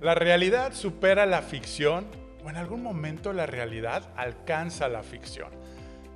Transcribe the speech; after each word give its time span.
La 0.00 0.14
realidad 0.14 0.74
supera 0.74 1.24
la 1.24 1.40
ficción 1.40 2.04
o 2.44 2.50
en 2.50 2.56
algún 2.56 2.82
momento 2.82 3.32
la 3.32 3.46
realidad 3.46 4.02
alcanza 4.14 4.88
la 4.88 5.02
ficción. 5.02 5.48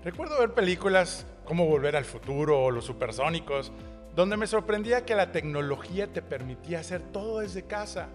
Recuerdo 0.05 0.39
ver 0.39 0.53
películas 0.53 1.27
como 1.47 1.65
Volver 1.65 1.97
al 1.97 2.05
Futuro 2.05 2.63
o 2.63 2.71
Los 2.71 2.85
Supersónicos, 2.85 3.73
donde 4.15 4.37
me 4.37 4.47
sorprendía 4.47 5.07
que 5.07 5.15
la 5.15 5.33
tecnología 5.33 6.13
te 6.13 6.21
permitía 6.21 6.81
hacer 6.81 7.01
todo 7.11 7.41
desde 7.41 7.63
casa. 7.63 8.09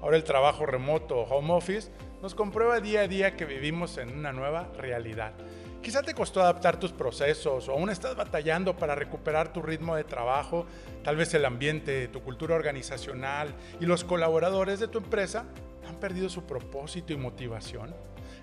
Ahora 0.00 0.16
el 0.16 0.24
trabajo 0.24 0.66
remoto 0.66 1.18
o 1.18 1.22
home 1.22 1.52
office 1.52 1.92
nos 2.20 2.34
comprueba 2.34 2.80
día 2.80 3.02
a 3.02 3.08
día 3.08 3.36
que 3.36 3.44
vivimos 3.44 3.98
en 3.98 4.08
una 4.18 4.32
nueva 4.32 4.72
realidad. 4.76 5.34
Quizá 5.82 6.00
te 6.00 6.14
costó 6.14 6.40
adaptar 6.40 6.78
tus 6.78 6.92
procesos 6.92 7.68
o 7.68 7.72
aún 7.72 7.90
estás 7.90 8.14
batallando 8.14 8.76
para 8.76 8.94
recuperar 8.94 9.52
tu 9.52 9.60
ritmo 9.60 9.96
de 9.96 10.04
trabajo, 10.04 10.64
tal 11.02 11.16
vez 11.16 11.34
el 11.34 11.44
ambiente, 11.44 12.06
tu 12.06 12.22
cultura 12.22 12.54
organizacional 12.54 13.52
y 13.80 13.86
los 13.86 14.04
colaboradores 14.04 14.78
de 14.78 14.86
tu 14.86 14.98
empresa 14.98 15.44
han 15.88 15.96
perdido 15.96 16.28
su 16.28 16.44
propósito 16.44 17.12
y 17.12 17.16
motivación. 17.16 17.92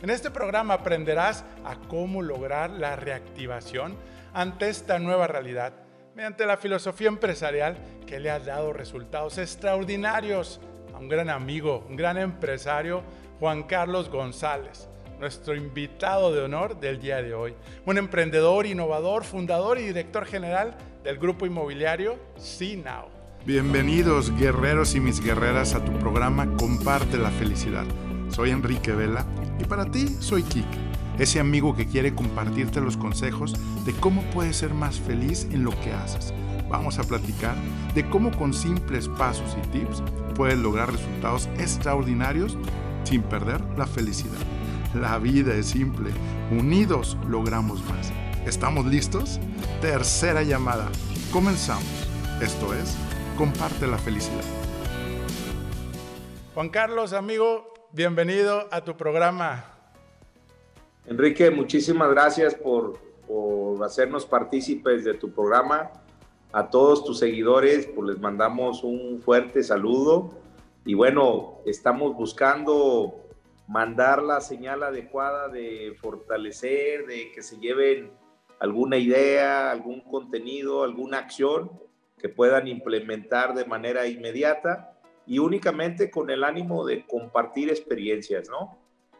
En 0.01 0.09
este 0.09 0.31
programa 0.31 0.73
aprenderás 0.73 1.45
a 1.63 1.77
cómo 1.87 2.21
lograr 2.21 2.71
la 2.71 2.97
reactivación 2.97 3.95
ante 4.33 4.67
esta 4.67 4.99
nueva 4.99 5.27
realidad 5.27 5.71
mediante 6.15 6.45
la 6.45 6.57
filosofía 6.57 7.07
empresarial 7.07 7.77
que 8.05 8.19
le 8.19 8.31
ha 8.31 8.39
dado 8.39 8.73
resultados 8.73 9.37
extraordinarios 9.37 10.59
a 10.93 10.97
un 10.97 11.07
gran 11.07 11.29
amigo, 11.29 11.85
un 11.87 11.95
gran 11.95 12.17
empresario, 12.17 13.01
Juan 13.39 13.63
Carlos 13.63 14.09
González 14.09 14.88
nuestro 15.19 15.53
invitado 15.53 16.33
de 16.33 16.41
honor 16.41 16.79
del 16.79 17.01
día 17.01 17.21
de 17.21 17.33
hoy. 17.33 17.53
Un 17.85 17.97
emprendedor, 17.97 18.65
innovador, 18.65 19.25
fundador 19.25 19.77
y 19.77 19.83
director 19.83 20.25
general 20.25 20.77
del 21.03 21.17
grupo 21.17 21.45
inmobiliario 21.45 22.17
CNOW. 22.37 23.09
Bienvenidos 23.45 24.35
guerreros 24.37 24.95
y 24.95 24.99
mis 24.99 25.21
guerreras 25.21 25.75
a 25.75 25.83
tu 25.83 25.91
programa 25.99 26.55
Comparte 26.57 27.17
la 27.17 27.31
Felicidad. 27.31 27.85
Soy 28.29 28.51
Enrique 28.51 28.91
Vela 28.91 29.25
y 29.59 29.65
para 29.65 29.91
ti 29.91 30.07
soy 30.19 30.43
Kik, 30.43 30.67
ese 31.17 31.39
amigo 31.39 31.75
que 31.75 31.87
quiere 31.87 32.15
compartirte 32.15 32.79
los 32.79 32.95
consejos 32.95 33.55
de 33.85 33.93
cómo 33.93 34.21
puedes 34.31 34.55
ser 34.55 34.73
más 34.73 34.99
feliz 34.99 35.47
en 35.51 35.63
lo 35.63 35.71
que 35.81 35.91
haces. 35.91 36.33
Vamos 36.69 36.99
a 36.99 37.03
platicar 37.03 37.55
de 37.93 38.07
cómo 38.09 38.31
con 38.31 38.53
simples 38.53 39.09
pasos 39.09 39.57
y 39.57 39.67
tips 39.67 40.03
puedes 40.35 40.57
lograr 40.59 40.91
resultados 40.91 41.49
extraordinarios 41.57 42.57
sin 43.03 43.23
perder 43.23 43.59
la 43.77 43.87
felicidad. 43.87 44.58
La 44.95 45.19
vida 45.19 45.53
es 45.53 45.67
simple. 45.67 46.09
Unidos 46.51 47.15
logramos 47.27 47.83
más. 47.85 48.11
¿Estamos 48.47 48.87
listos? 48.87 49.39
Tercera 49.81 50.41
llamada. 50.41 50.89
Comenzamos. 51.31 52.07
Esto 52.41 52.73
es, 52.73 52.97
comparte 53.37 53.85
la 53.85 53.99
felicidad. 53.99 54.43
Juan 56.55 56.69
Carlos, 56.69 57.13
amigo, 57.13 57.71
bienvenido 57.91 58.67
a 58.71 58.83
tu 58.83 58.97
programa. 58.97 59.65
Enrique, 61.05 61.51
muchísimas 61.51 62.09
gracias 62.09 62.55
por, 62.55 62.97
por 63.27 63.83
hacernos 63.83 64.25
partícipes 64.25 65.03
de 65.03 65.13
tu 65.13 65.31
programa. 65.31 65.91
A 66.51 66.67
todos 66.67 67.05
tus 67.05 67.19
seguidores, 67.19 67.85
pues 67.85 68.09
les 68.09 68.19
mandamos 68.19 68.83
un 68.83 69.21
fuerte 69.21 69.61
saludo. 69.61 70.31
Y 70.83 70.95
bueno, 70.95 71.59
estamos 71.67 72.15
buscando 72.15 73.28
mandar 73.69 74.23
la 74.23 74.41
señal 74.41 74.81
adecuada 74.81 75.47
de 75.47 75.95
fortalecer, 76.01 77.05
de 77.05 77.31
que 77.31 77.43
se 77.43 77.59
lleven 77.59 78.11
alguna 78.59 78.97
idea, 78.97 79.69
algún 79.69 80.01
contenido, 80.01 80.83
alguna 80.83 81.19
acción 81.19 81.79
que 82.17 82.29
puedan 82.29 82.67
implementar 82.67 83.53
de 83.53 83.65
manera 83.65 84.07
inmediata 84.07 84.97
y 85.27 85.37
únicamente 85.37 86.09
con 86.09 86.31
el 86.31 86.43
ánimo 86.43 86.83
de 86.83 87.05
compartir 87.05 87.69
experiencias, 87.69 88.49
¿no? 88.49 88.79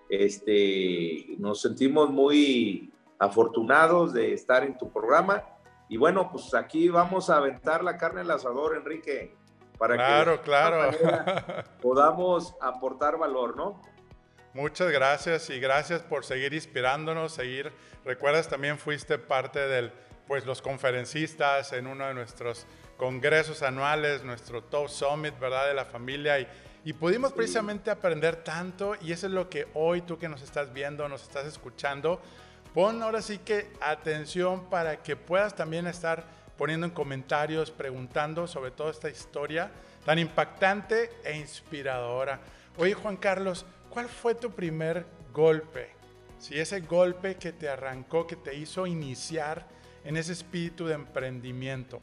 Este, 0.09 1.27
nos 1.37 1.61
sentimos 1.61 2.09
muy 2.09 2.91
afortunados 3.19 4.13
de 4.13 4.33
estar 4.33 4.63
en 4.63 4.75
tu 4.79 4.91
programa 4.91 5.45
y 5.89 5.97
bueno, 5.97 6.31
pues 6.31 6.55
aquí 6.55 6.89
vamos 6.89 7.29
a 7.29 7.37
aventar 7.37 7.83
la 7.83 7.97
carne 7.97 8.21
al 8.21 8.31
asador, 8.31 8.75
Enrique, 8.75 9.35
para 9.77 9.93
que 9.93 10.03
claro. 10.39 10.41
podamos 11.83 12.55
aportar 12.59 13.19
valor, 13.19 13.55
¿no? 13.55 13.79
Muchas 14.55 14.89
gracias 14.91 15.51
y 15.51 15.59
gracias 15.59 16.01
por 16.01 16.25
seguir 16.25 16.55
inspirándonos, 16.55 17.33
seguir. 17.33 17.71
Recuerdas 18.03 18.47
también 18.47 18.79
fuiste 18.79 19.19
parte 19.19 19.59
de 19.59 19.91
pues 20.27 20.43
los 20.47 20.59
conferencistas 20.59 21.71
en 21.71 21.85
uno 21.85 22.07
de 22.07 22.15
nuestros 22.15 22.65
congresos 22.97 23.61
anuales, 23.61 24.23
nuestro 24.23 24.63
Top 24.63 24.89
Summit, 24.89 25.37
¿verdad? 25.39 25.67
De 25.67 25.75
la 25.75 25.85
familia 25.85 26.39
y, 26.39 26.47
y 26.83 26.93
pudimos 26.93 27.31
precisamente 27.31 27.91
aprender 27.91 28.37
tanto 28.37 28.95
y 28.99 29.11
eso 29.11 29.27
es 29.27 29.33
lo 29.33 29.51
que 29.51 29.67
hoy 29.75 30.01
tú 30.01 30.17
que 30.17 30.27
nos 30.27 30.41
estás 30.41 30.73
viendo, 30.73 31.07
nos 31.07 31.21
estás 31.21 31.45
escuchando, 31.45 32.19
pon 32.73 33.03
ahora 33.03 33.21
sí 33.21 33.37
que 33.37 33.71
atención 33.81 34.67
para 34.67 35.03
que 35.03 35.15
puedas 35.15 35.55
también 35.55 35.85
estar 35.85 36.25
poniendo 36.57 36.87
en 36.87 36.91
comentarios, 36.91 37.69
preguntando 37.69 38.47
sobre 38.47 38.71
toda 38.71 38.89
esta 38.89 39.11
historia 39.11 39.69
tan 40.05 40.17
impactante 40.17 41.11
e 41.23 41.37
inspiradora. 41.37 42.39
Oye 42.77 42.93
Juan 42.93 43.17
Carlos, 43.17 43.65
¿Cuál 43.89 44.07
fue 44.07 44.35
tu 44.35 44.51
primer 44.51 45.05
golpe? 45.33 45.89
Si 46.37 46.57
ese 46.59 46.81
golpe 46.81 47.35
que 47.35 47.51
te 47.51 47.67
arrancó, 47.67 48.27
que 48.27 48.35
te 48.35 48.55
hizo 48.55 48.85
iniciar 48.87 49.67
en 50.05 50.15
ese 50.15 50.33
espíritu 50.33 50.85
de 50.85 50.93
emprendimiento. 50.93 51.99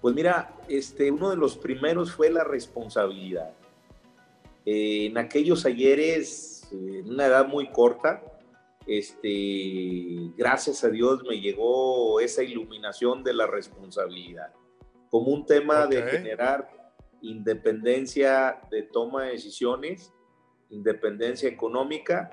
Pues 0.00 0.14
mira, 0.14 0.54
este, 0.68 1.10
uno 1.10 1.30
de 1.30 1.36
los 1.36 1.58
primeros 1.58 2.12
fue 2.12 2.30
la 2.30 2.44
responsabilidad. 2.44 3.52
Eh, 4.64 5.06
en 5.06 5.18
aquellos 5.18 5.66
ayeres, 5.66 6.68
en 6.72 7.10
una 7.10 7.26
edad 7.26 7.46
muy 7.46 7.70
corta, 7.70 8.22
este, 8.86 10.32
gracias 10.36 10.82
a 10.84 10.88
Dios 10.88 11.22
me 11.28 11.38
llegó 11.38 12.18
esa 12.20 12.42
iluminación 12.42 13.22
de 13.22 13.34
la 13.34 13.46
responsabilidad, 13.46 14.52
como 15.10 15.32
un 15.32 15.44
tema 15.44 15.86
de 15.86 16.02
generar 16.02 16.79
independencia 17.22 18.60
de 18.70 18.82
toma 18.82 19.24
de 19.24 19.32
decisiones, 19.32 20.12
independencia 20.70 21.48
económica 21.48 22.30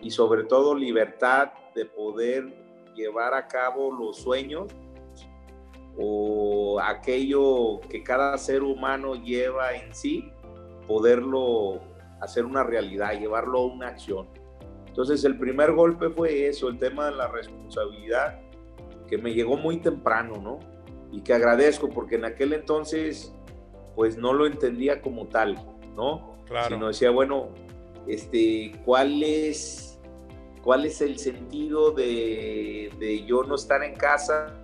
y 0.00 0.10
sobre 0.10 0.44
todo 0.44 0.74
libertad 0.74 1.52
de 1.74 1.86
poder 1.86 2.92
llevar 2.94 3.34
a 3.34 3.46
cabo 3.46 3.92
los 3.92 4.18
sueños 4.18 4.72
o 5.98 6.78
aquello 6.80 7.80
que 7.88 8.02
cada 8.02 8.36
ser 8.38 8.62
humano 8.62 9.14
lleva 9.14 9.74
en 9.74 9.94
sí, 9.94 10.30
poderlo 10.86 11.80
hacer 12.20 12.44
una 12.44 12.62
realidad, 12.62 13.18
llevarlo 13.18 13.60
a 13.60 13.66
una 13.66 13.88
acción. 13.88 14.28
Entonces 14.86 15.24
el 15.24 15.38
primer 15.38 15.72
golpe 15.72 16.10
fue 16.10 16.48
eso, 16.48 16.68
el 16.68 16.78
tema 16.78 17.06
de 17.06 17.16
la 17.16 17.28
responsabilidad, 17.28 18.40
que 19.08 19.18
me 19.18 19.34
llegó 19.34 19.56
muy 19.56 19.78
temprano, 19.78 20.36
¿no? 20.40 20.58
Y 21.12 21.20
que 21.20 21.32
agradezco 21.32 21.88
porque 21.88 22.16
en 22.16 22.24
aquel 22.24 22.52
entonces 22.52 23.34
pues 23.96 24.16
no 24.16 24.32
lo 24.32 24.46
entendía 24.46 25.00
como 25.00 25.26
tal, 25.26 25.56
¿no? 25.96 26.36
Claro. 26.46 26.76
Sino 26.76 26.88
decía, 26.88 27.10
bueno, 27.10 27.48
este, 28.06 28.72
¿cuál 28.84 29.22
es, 29.22 29.98
cuál 30.62 30.84
es 30.84 31.00
el 31.00 31.18
sentido 31.18 31.90
de, 31.90 32.92
de 33.00 33.24
yo 33.24 33.42
no 33.42 33.56
estar 33.56 33.82
en 33.82 33.96
casa 33.96 34.54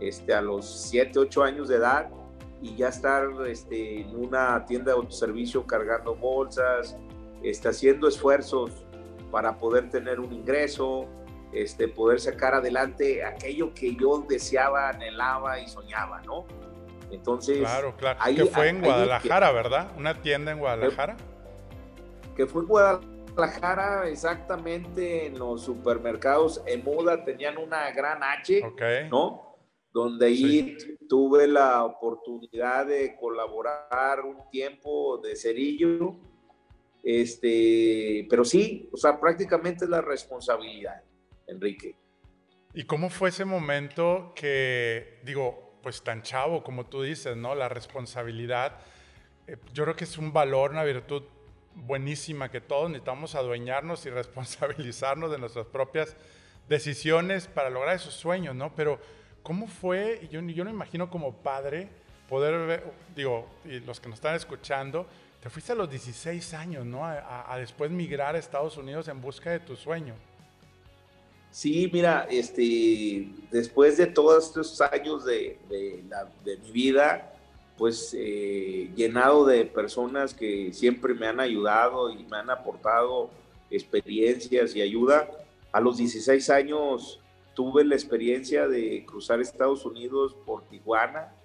este, 0.00 0.34
a 0.34 0.40
los 0.40 0.66
7, 0.90 1.18
8 1.18 1.42
años 1.44 1.68
de 1.68 1.76
edad 1.76 2.10
y 2.62 2.74
ya 2.76 2.88
estar 2.88 3.28
este, 3.46 4.00
en 4.00 4.16
una 4.16 4.64
tienda 4.64 4.92
de 4.92 4.98
autoservicio 4.98 5.66
cargando 5.66 6.14
bolsas, 6.14 6.96
este, 7.42 7.68
haciendo 7.68 8.08
esfuerzos 8.08 8.70
para 9.30 9.58
poder 9.58 9.90
tener 9.90 10.18
un 10.18 10.32
ingreso, 10.32 11.06
este, 11.52 11.88
poder 11.88 12.20
sacar 12.20 12.54
adelante 12.54 13.22
aquello 13.22 13.74
que 13.74 13.94
yo 13.94 14.24
deseaba, 14.26 14.88
anhelaba 14.88 15.60
y 15.60 15.68
soñaba, 15.68 16.22
¿no? 16.22 16.46
Entonces. 17.14 17.58
Claro, 17.58 17.96
claro. 17.96 18.18
que 18.34 18.46
fue 18.46 18.68
en 18.68 18.80
Guadalajara, 18.80 19.52
¿verdad? 19.52 19.92
Una 19.96 20.20
tienda 20.20 20.52
en 20.52 20.58
Guadalajara. 20.58 21.16
Que 22.36 22.46
fue 22.46 22.62
en 22.62 22.68
Guadalajara, 22.68 24.08
exactamente 24.08 25.26
en 25.26 25.38
los 25.38 25.62
supermercados 25.62 26.62
Emuda 26.66 27.24
tenían 27.24 27.58
una 27.58 27.90
gran 27.92 28.22
H, 28.22 28.62
¿no? 29.10 29.56
Donde 29.92 30.26
ahí 30.26 30.76
tuve 31.08 31.46
la 31.46 31.84
oportunidad 31.84 32.86
de 32.86 33.16
colaborar 33.16 34.22
un 34.24 34.50
tiempo 34.50 35.18
de 35.18 35.36
cerillo. 35.36 36.16
Este, 37.04 38.26
pero 38.28 38.44
sí, 38.44 38.88
o 38.92 38.96
sea, 38.96 39.20
prácticamente 39.20 39.84
es 39.84 39.90
la 39.90 40.00
responsabilidad, 40.00 41.02
Enrique. 41.46 41.96
¿Y 42.72 42.84
cómo 42.84 43.08
fue 43.08 43.28
ese 43.28 43.44
momento 43.44 44.32
que, 44.34 45.20
digo, 45.22 45.63
pues 45.84 46.02
tan 46.02 46.22
chavo 46.22 46.64
como 46.64 46.86
tú 46.86 47.02
dices, 47.02 47.36
¿no? 47.36 47.54
La 47.54 47.68
responsabilidad. 47.68 48.80
Eh, 49.46 49.58
yo 49.74 49.84
creo 49.84 49.94
que 49.94 50.04
es 50.04 50.16
un 50.16 50.32
valor, 50.32 50.70
una 50.70 50.82
virtud 50.82 51.22
buenísima 51.74 52.50
que 52.50 52.62
todos 52.62 52.88
necesitamos 52.88 53.34
adueñarnos 53.34 54.06
y 54.06 54.10
responsabilizarnos 54.22 55.30
de 55.30 55.38
nuestras 55.38 55.66
propias 55.66 56.16
decisiones 56.70 57.46
para 57.46 57.68
lograr 57.68 57.94
esos 57.94 58.14
sueños, 58.14 58.54
¿no? 58.54 58.74
Pero 58.74 58.98
¿cómo 59.42 59.66
fue? 59.66 60.26
Yo, 60.32 60.40
yo 60.40 60.64
me 60.64 60.70
imagino 60.70 61.10
como 61.10 61.34
padre 61.34 61.90
poder 62.30 62.66
ver, 62.66 62.84
digo, 63.14 63.46
y 63.66 63.80
los 63.80 64.00
que 64.00 64.08
nos 64.08 64.16
están 64.16 64.34
escuchando, 64.34 65.06
te 65.42 65.50
fuiste 65.50 65.72
a 65.72 65.74
los 65.74 65.90
16 65.90 66.54
años, 66.54 66.86
¿no? 66.86 67.04
A, 67.04 67.54
después 67.58 67.90
migrar 67.90 68.36
a 68.36 68.38
Estados 68.38 68.78
Unidos 68.78 69.08
en 69.08 69.20
busca 69.20 69.50
de 69.50 69.60
tu 69.60 69.76
sueño. 69.76 70.14
Sí, 71.54 71.88
mira, 71.92 72.26
este, 72.28 73.28
después 73.52 73.96
de 73.96 74.08
todos 74.08 74.46
estos 74.46 74.80
años 74.80 75.24
de, 75.24 75.56
de, 75.68 76.56
mi 76.56 76.72
vida, 76.72 77.32
pues 77.78 78.12
eh, 78.18 78.90
llenado 78.96 79.46
de 79.46 79.64
personas 79.64 80.34
que 80.34 80.72
siempre 80.72 81.14
me 81.14 81.28
han 81.28 81.38
ayudado 81.38 82.10
y 82.10 82.24
me 82.24 82.38
han 82.38 82.50
aportado 82.50 83.30
experiencias 83.70 84.74
y 84.74 84.82
ayuda, 84.82 85.30
a 85.70 85.80
los 85.80 85.98
16 85.98 86.50
años 86.50 87.20
tuve 87.54 87.84
la 87.84 87.94
experiencia 87.94 88.66
de 88.66 89.06
cruzar 89.06 89.40
Estados 89.40 89.86
Unidos 89.86 90.34
por 90.44 90.64
Tijuana, 90.64 91.36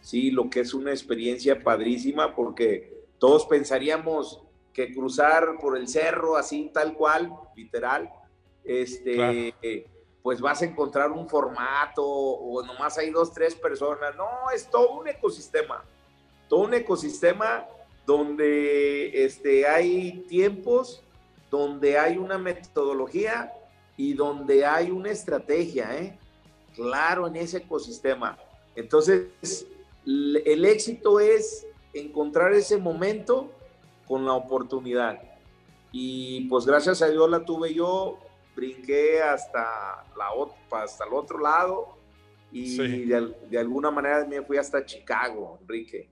sí, 0.00 0.30
lo 0.30 0.48
que 0.48 0.60
es 0.60 0.72
una 0.72 0.92
experiencia 0.92 1.62
padrísima 1.62 2.34
porque 2.34 3.04
todos 3.18 3.44
pensaríamos 3.44 4.40
que 4.72 4.94
cruzar 4.94 5.58
por 5.60 5.76
el 5.76 5.86
cerro 5.86 6.38
así 6.38 6.70
tal 6.72 6.94
cual, 6.94 7.30
literal, 7.54 8.10
este, 8.70 9.86
pues 10.22 10.40
vas 10.40 10.62
a 10.62 10.66
encontrar 10.66 11.10
un 11.10 11.28
formato 11.28 12.04
o 12.06 12.62
nomás 12.62 12.96
hay 12.98 13.10
dos, 13.10 13.32
tres 13.32 13.54
personas. 13.54 14.14
No, 14.16 14.28
es 14.54 14.70
todo 14.70 15.00
un 15.00 15.08
ecosistema, 15.08 15.84
todo 16.48 16.60
un 16.60 16.74
ecosistema 16.74 17.66
donde 18.06 19.24
este, 19.24 19.66
hay 19.66 20.24
tiempos, 20.28 21.02
donde 21.50 21.98
hay 21.98 22.16
una 22.16 22.38
metodología 22.38 23.52
y 23.96 24.14
donde 24.14 24.64
hay 24.64 24.90
una 24.90 25.10
estrategia, 25.10 25.96
¿eh? 25.98 26.18
claro, 26.74 27.26
en 27.26 27.36
ese 27.36 27.58
ecosistema. 27.58 28.38
Entonces, 28.76 29.66
el 30.06 30.64
éxito 30.64 31.18
es 31.18 31.66
encontrar 31.92 32.52
ese 32.52 32.78
momento 32.78 33.50
con 34.06 34.24
la 34.24 34.34
oportunidad. 34.34 35.20
Y 35.92 36.42
pues 36.48 36.66
gracias 36.66 37.02
a 37.02 37.08
Dios 37.08 37.28
la 37.28 37.44
tuve 37.44 37.74
yo, 37.74 38.18
brinqué 38.54 39.22
hasta, 39.22 40.04
la, 40.16 40.28
hasta 40.72 41.04
el 41.04 41.14
otro 41.14 41.38
lado 41.38 42.00
y 42.52 43.06
de, 43.06 43.58
alguna 43.58 43.90
manera 43.90 44.24
me 44.26 44.42
fui 44.42 44.56
hasta 44.56 44.84
Chicago, 44.84 45.58
Enrique. 45.60 46.10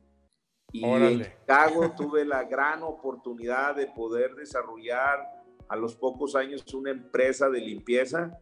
Y 0.73 0.85
en 0.85 1.23
Chicago 1.23 1.93
tuve 1.97 2.25
la 2.25 2.45
gran 2.45 2.83
oportunidad 2.83 3.75
de 3.75 3.87
poder 3.87 4.35
desarrollar 4.35 5.19
a 5.69 5.77
los 5.77 5.97
pocos 5.97 6.37
años 6.37 6.63
una 6.75 6.91
empresa 6.91 7.49
de 7.49 7.61
limpieza, 7.61 8.39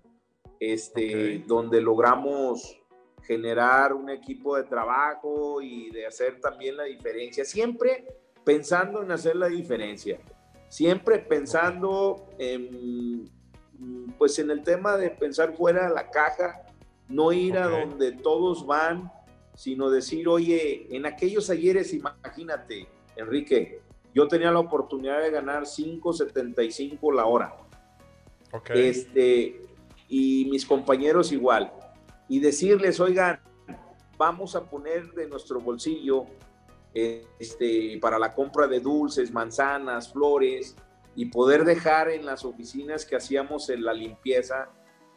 este, 0.61 1.43
donde 1.47 1.81
logramos 1.81 2.81
generar 3.23 3.93
un 3.93 4.11
equipo 4.11 4.57
de 4.57 4.65
trabajo 4.65 5.61
y 5.61 5.91
de 5.91 6.07
hacer 6.07 6.41
también 6.41 6.77
la 6.77 6.85
diferencia, 6.85 7.45
siempre 7.45 8.07
pensando 8.45 9.03
en 9.03 9.11
hacer 9.11 9.35
la 9.35 9.49
diferencia, 9.49 10.21
siempre 10.69 11.19
pensando 11.19 12.29
en, 12.39 13.29
pues 14.19 14.39
en 14.39 14.51
el 14.51 14.63
tema 14.63 14.97
de 14.97 15.11
pensar 15.11 15.55
fuera 15.55 15.89
de 15.89 15.95
la 15.95 16.11
caja, 16.11 16.63
no 17.09 17.33
ir 17.33 17.57
a 17.57 17.69
donde 17.69 18.13
todos 18.13 18.67
van, 18.67 19.11
sino 19.55 19.91
decir, 19.91 20.29
oye, 20.29 20.87
en 20.95 21.07
aquellos 21.07 21.51
ayeres, 21.51 21.93
imagínate, 21.93 22.89
Enrique, 23.17 23.81
yo 24.15 24.29
tenía 24.29 24.51
la 24.51 24.61
oportunidad 24.61 25.23
de 25.23 25.31
ganar 25.31 25.65
5.75 25.65 27.15
la 27.15 27.27
hora. 27.27 27.55
Este, 28.71 29.61
y 30.09 30.47
mis 30.51 30.65
compañeros 30.65 31.33
igual. 31.33 31.73
Y 32.29 32.41
decirles, 32.41 32.99
oigan, 33.01 33.41
vamos 34.17 34.57
a 34.57 34.65
poner 34.65 35.13
de 35.13 35.29
nuestro 35.29 35.61
bolsillo 35.61 36.27
este, 36.95 37.99
para 38.01 38.19
la 38.19 38.35
compra 38.35 38.67
de 38.67 38.81
dulces, 38.81 39.31
manzanas, 39.31 40.13
flores 40.13 40.77
y 41.17 41.27
poder 41.27 41.65
dejar 41.65 42.11
en 42.11 42.25
las 42.25 42.45
oficinas 42.45 43.05
que 43.05 43.17
hacíamos 43.17 43.69
en 43.71 43.85
la 43.85 43.93
limpieza, 43.93 44.69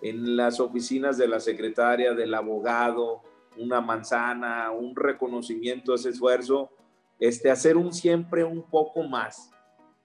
en 0.02 0.36
las 0.36 0.60
oficinas 0.60 1.18
de 1.18 1.28
la 1.28 1.40
secretaria, 1.40 2.14
del 2.14 2.34
abogado, 2.34 3.22
una 3.58 3.82
manzana, 3.82 4.72
un 4.72 4.96
reconocimiento 4.96 5.92
a 5.92 5.96
ese 5.96 6.10
esfuerzo 6.10 6.72
este, 7.20 7.52
hacer 7.52 7.78
un 7.78 7.94
siempre 7.94 8.44
un 8.44 8.64
poco 8.64 9.04
más. 9.04 9.52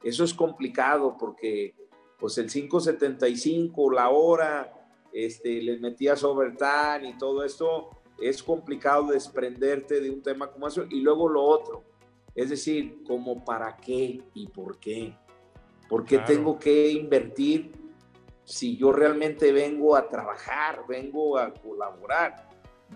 Eso 0.03 0.25
es 0.25 0.35
complicado 0.35 1.17
porque 1.19 1.75
pues 2.19 2.37
el 2.39 2.51
5.75, 2.51 3.95
la 3.95 4.11
hora, 4.11 4.73
este, 5.13 5.63
les 5.63 5.81
metías 5.81 6.25
overtime 6.25 7.09
y 7.09 7.19
todo 7.19 7.45
esto, 7.45 7.91
es 8.21 8.43
complicado 8.43 9.07
desprenderte 9.09 10.01
de 10.01 10.11
un 10.11 10.23
tema 10.23 10.51
como 10.51 10.67
eso. 10.67 10.85
Y 10.91 11.01
luego 11.01 11.29
lo 11.29 11.43
otro, 11.43 11.85
es 12.35 12.51
decir, 12.51 13.03
como 13.07 13.45
para 13.45 13.77
qué 13.77 14.21
y 14.35 14.49
por 14.49 14.79
qué. 14.79 15.17
¿Por 15.89 16.05
qué 16.05 16.19
tengo 16.19 16.59
que 16.59 16.91
invertir 16.91 17.73
si 18.45 18.77
yo 18.77 18.93
realmente 18.93 19.53
vengo 19.53 19.97
a 19.97 20.09
trabajar, 20.09 20.85
vengo 20.89 21.39
a 21.39 21.53
colaborar? 21.53 22.49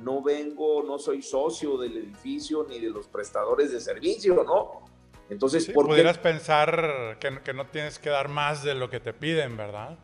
no 0.03 0.23
vengo, 0.23 0.83
no 0.83 0.99
soy 0.99 1.23
socio 1.23 1.77
del 1.77 1.97
edificio 1.97 2.67
ni 2.69 2.79
de 2.79 2.91
los 2.91 3.09
prestadores 3.09 3.73
de 3.73 3.81
servicio, 3.81 4.45
¿no? 4.45 4.85
Entonces, 5.31 5.71
¿por 5.71 5.87
pudieras 5.87 6.19
pensar 6.19 7.19
que, 7.21 7.53
no 7.53 7.67
tienes 7.67 7.99
que 7.99 8.09
dar 8.09 8.29
más 8.29 8.63
de 8.65 8.75
lo 8.75 8.89
que 8.89 9.01
te 9.01 9.13
piden, 9.13 9.57
¿verdad? 9.57 9.99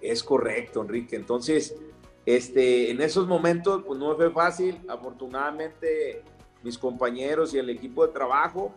Es 0.00 0.22
correcto, 0.22 0.82
Enrique. 0.82 1.16
Entonces, 1.16 1.74
este, 2.24 2.90
en 2.90 3.00
esos 3.00 3.26
momentos, 3.26 3.82
pues 3.84 3.98
no 3.98 4.14
fue 4.14 4.30
fácil. 4.30 4.80
Afortunadamente, 4.88 6.22
mis 6.62 6.78
compañeros 6.78 7.52
y 7.54 7.58
el 7.58 7.68
equipo 7.70 8.06
de 8.06 8.12
trabajo, 8.12 8.72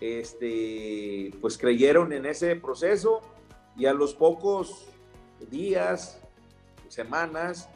este, 0.00 1.32
pues 1.40 1.58
creyeron 1.58 2.12
en 2.12 2.26
ese 2.26 2.56
proceso 2.56 3.20
y 3.76 3.86
a 3.86 3.92
los 3.92 4.14
pocos 4.14 4.86
días, 5.50 6.20
semanas, 6.88 7.68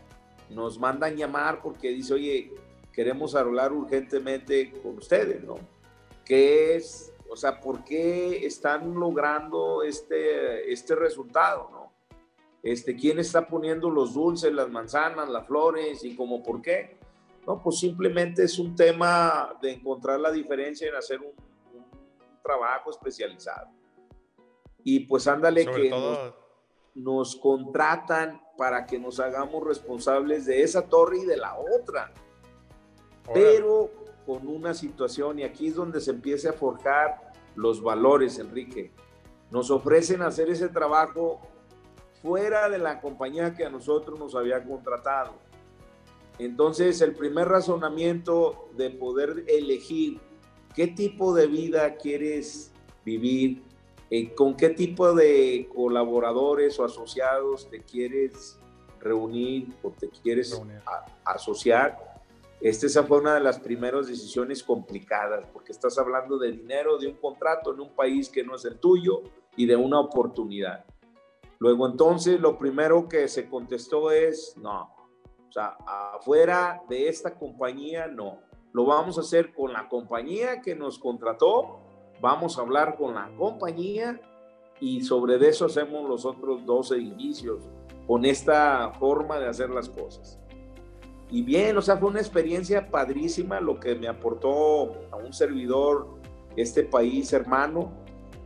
nos 0.51 0.79
mandan 0.79 1.17
llamar 1.17 1.61
porque 1.63 1.91
dice, 1.91 2.15
oye, 2.15 2.53
queremos 2.93 3.35
hablar 3.35 3.73
urgentemente 3.73 4.73
con 4.83 4.99
ustedes, 4.99 5.43
¿no? 5.43 5.57
¿Qué 6.25 6.77
es, 6.77 7.13
o 7.29 7.37
sea, 7.37 7.61
por 7.61 7.85
qué 7.85 8.47
están 8.47 8.95
logrando 8.95 9.83
este, 9.83 10.73
este 10.73 10.95
resultado, 10.95 11.69
¿no? 11.71 11.93
Este, 12.63 12.97
¿Quién 12.97 13.19
está 13.19 13.47
poniendo 13.47 13.91
los 13.91 14.15
dulces, 14.15 14.53
las 14.53 14.71
manzanas, 14.71 15.29
las 15.29 15.47
flores 15.47 16.03
y 16.03 16.17
cómo 16.17 16.43
por 16.43 16.63
qué? 16.63 16.97
No, 17.47 17.63
pues 17.63 17.79
simplemente 17.79 18.45
es 18.45 18.59
un 18.59 18.75
tema 18.75 19.59
de 19.61 19.73
encontrar 19.73 20.19
la 20.19 20.33
diferencia 20.33 20.89
en 20.89 20.95
hacer 20.95 21.21
un, 21.21 21.33
trabajo 22.45 22.91
especializado. 22.91 23.69
Y 24.85 25.01
pues 25.01 25.27
ándale 25.27 25.65
que 25.65 25.91
nos 26.95 27.37
contratan 27.37 28.41
para 28.57 28.87
que 28.87 28.99
nos 28.99 29.19
hagamos 29.19 29.65
responsables 29.65 30.45
de 30.45 30.63
esa 30.63 30.83
torre 30.83 31.19
y 31.19 31.25
de 31.25 31.39
la 31.39 31.57
otra. 31.59 32.13
Pero 33.33 33.91
con 34.27 34.47
una 34.47 34.75
situación, 34.75 35.39
y 35.39 35.43
aquí 35.43 35.69
es 35.69 35.75
donde 35.75 36.01
se 36.01 36.11
empieza 36.11 36.51
a 36.51 36.53
forjar 36.53 37.33
los 37.57 37.83
valores, 37.83 38.39
Enrique. 38.39 38.93
Nos 39.51 39.71
ofrecen 39.71 40.23
hacer 40.23 40.51
ese 40.51 40.69
trabajo 40.69 41.41
fuera 42.23 42.69
de 42.69 42.79
la 42.79 43.01
compañía 43.01 43.55
que 43.55 43.65
a 43.65 43.71
nosotros 43.71 44.19
nos 44.19 44.35
había 44.35 44.63
contratado. 44.63 45.35
Entonces, 46.39 47.01
el 47.01 47.15
primer 47.15 47.49
razonamiento 47.49 48.69
de 48.77 48.91
poder 48.91 49.45
elegir 49.47 50.21
qué 50.75 50.89
tipo 50.89 51.35
de 51.35 51.47
vida 51.47 51.97
quieres 51.97 52.73
vivir, 53.05 53.63
eh, 54.17 54.35
¿Con 54.35 54.57
qué 54.57 54.71
tipo 54.71 55.13
de 55.13 55.69
colaboradores 55.75 56.79
o 56.79 56.85
asociados 56.85 57.69
te 57.69 57.83
quieres 57.83 58.59
reunir 59.01 59.75
o 59.83 59.91
te 59.91 60.09
quieres 60.09 60.57
asociar? 61.25 62.23
Esta 62.61 62.87
esa 62.87 63.03
fue 63.03 63.19
una 63.19 63.35
de 63.35 63.41
las 63.41 63.59
primeras 63.59 64.07
decisiones 64.07 64.63
complicadas, 64.63 65.47
porque 65.53 65.73
estás 65.73 65.99
hablando 65.99 66.39
de 66.39 66.53
dinero, 66.53 66.97
de 66.97 67.09
un 67.09 67.17
contrato 67.17 67.75
en 67.75 67.81
un 67.81 67.95
país 67.95 68.29
que 68.29 68.45
no 68.45 68.55
es 68.55 68.65
el 68.67 68.79
tuyo 68.79 69.23
y 69.57 69.67
de 69.67 69.75
una 69.75 69.99
oportunidad. 69.99 70.85
Luego 71.59 71.87
entonces 71.89 72.39
lo 72.39 72.57
primero 72.57 73.09
que 73.09 73.27
se 73.27 73.49
contestó 73.49 74.13
es, 74.13 74.57
no, 74.59 74.95
o 75.49 75.53
sea, 75.53 75.77
afuera 75.87 76.83
de 76.89 77.09
esta 77.09 77.35
compañía 77.37 78.07
no. 78.07 78.44
Lo 78.75 78.85
vamos 78.85 79.17
a 79.17 79.23
hacer 79.23 79.55
con 79.55 79.73
la 79.73 79.89
compañía 79.89 80.61
que 80.61 80.75
nos 80.75 80.99
contrató 80.99 81.81
vamos 82.25 82.59
a 82.59 82.63
hablar 82.63 82.97
con 82.97 83.15
la 83.15 83.31
compañía 83.37 84.19
y 84.81 85.03
sobre 85.03 85.37
eso 85.47 85.67
hacemos 85.67 86.09
los 86.09 86.25
otros 86.25 86.65
dos 86.65 86.91
edificios 86.93 87.63
con 88.07 88.25
esta 88.25 88.93
forma 88.99 89.39
de 89.39 89.47
hacer 89.47 89.71
las 89.71 89.89
cosas. 89.89 90.41
Y 91.31 91.43
bien, 91.43 91.77
o 91.77 91.83
sea, 91.83 91.97
fue 91.97 92.09
una 92.09 92.21
experiencia 92.21 92.91
padrísima 92.91 93.61
lo 93.61 93.79
que 93.79 93.95
me 93.95 94.09
aportó 94.09 94.95
a 95.11 95.17
un 95.17 95.33
servidor 95.33 96.19
este 96.57 96.85
país 96.85 97.33
hermano, 97.33 97.93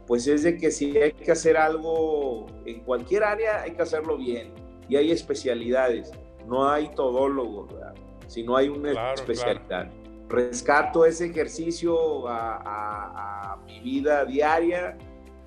pues 0.07 0.27
es 0.27 0.43
de 0.43 0.57
que 0.57 0.71
si 0.71 0.97
hay 0.97 1.13
que 1.13 1.31
hacer 1.31 1.57
algo 1.57 2.47
en 2.65 2.81
cualquier 2.81 3.25
área, 3.25 3.63
hay 3.63 3.73
que 3.73 3.83
hacerlo 3.83 4.17
bien. 4.17 4.53
Y 4.89 4.97
hay 4.97 5.11
especialidades, 5.11 6.11
no 6.47 6.69
hay 6.69 6.89
todólogos, 6.97 7.73
¿verdad? 7.73 7.95
sino 8.29 8.57
hay 8.57 8.69
una 8.69 9.15
especialidad. 9.15 9.91
Rescato 10.29 11.05
ese 11.05 11.27
ejercicio 11.27 12.29
a, 12.29 13.59
mi 13.67 13.81
vida 13.81 14.25
diaria 14.25 14.97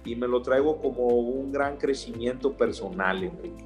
y 0.04 0.16
me 0.16 0.28
lo 0.28 0.42
traigo 0.42 0.80
como 0.80 1.08
un 1.08 1.52
gran 1.52 1.78
crecimiento 1.78 2.54
personal, 2.54 3.24
Enrique. 3.24 3.66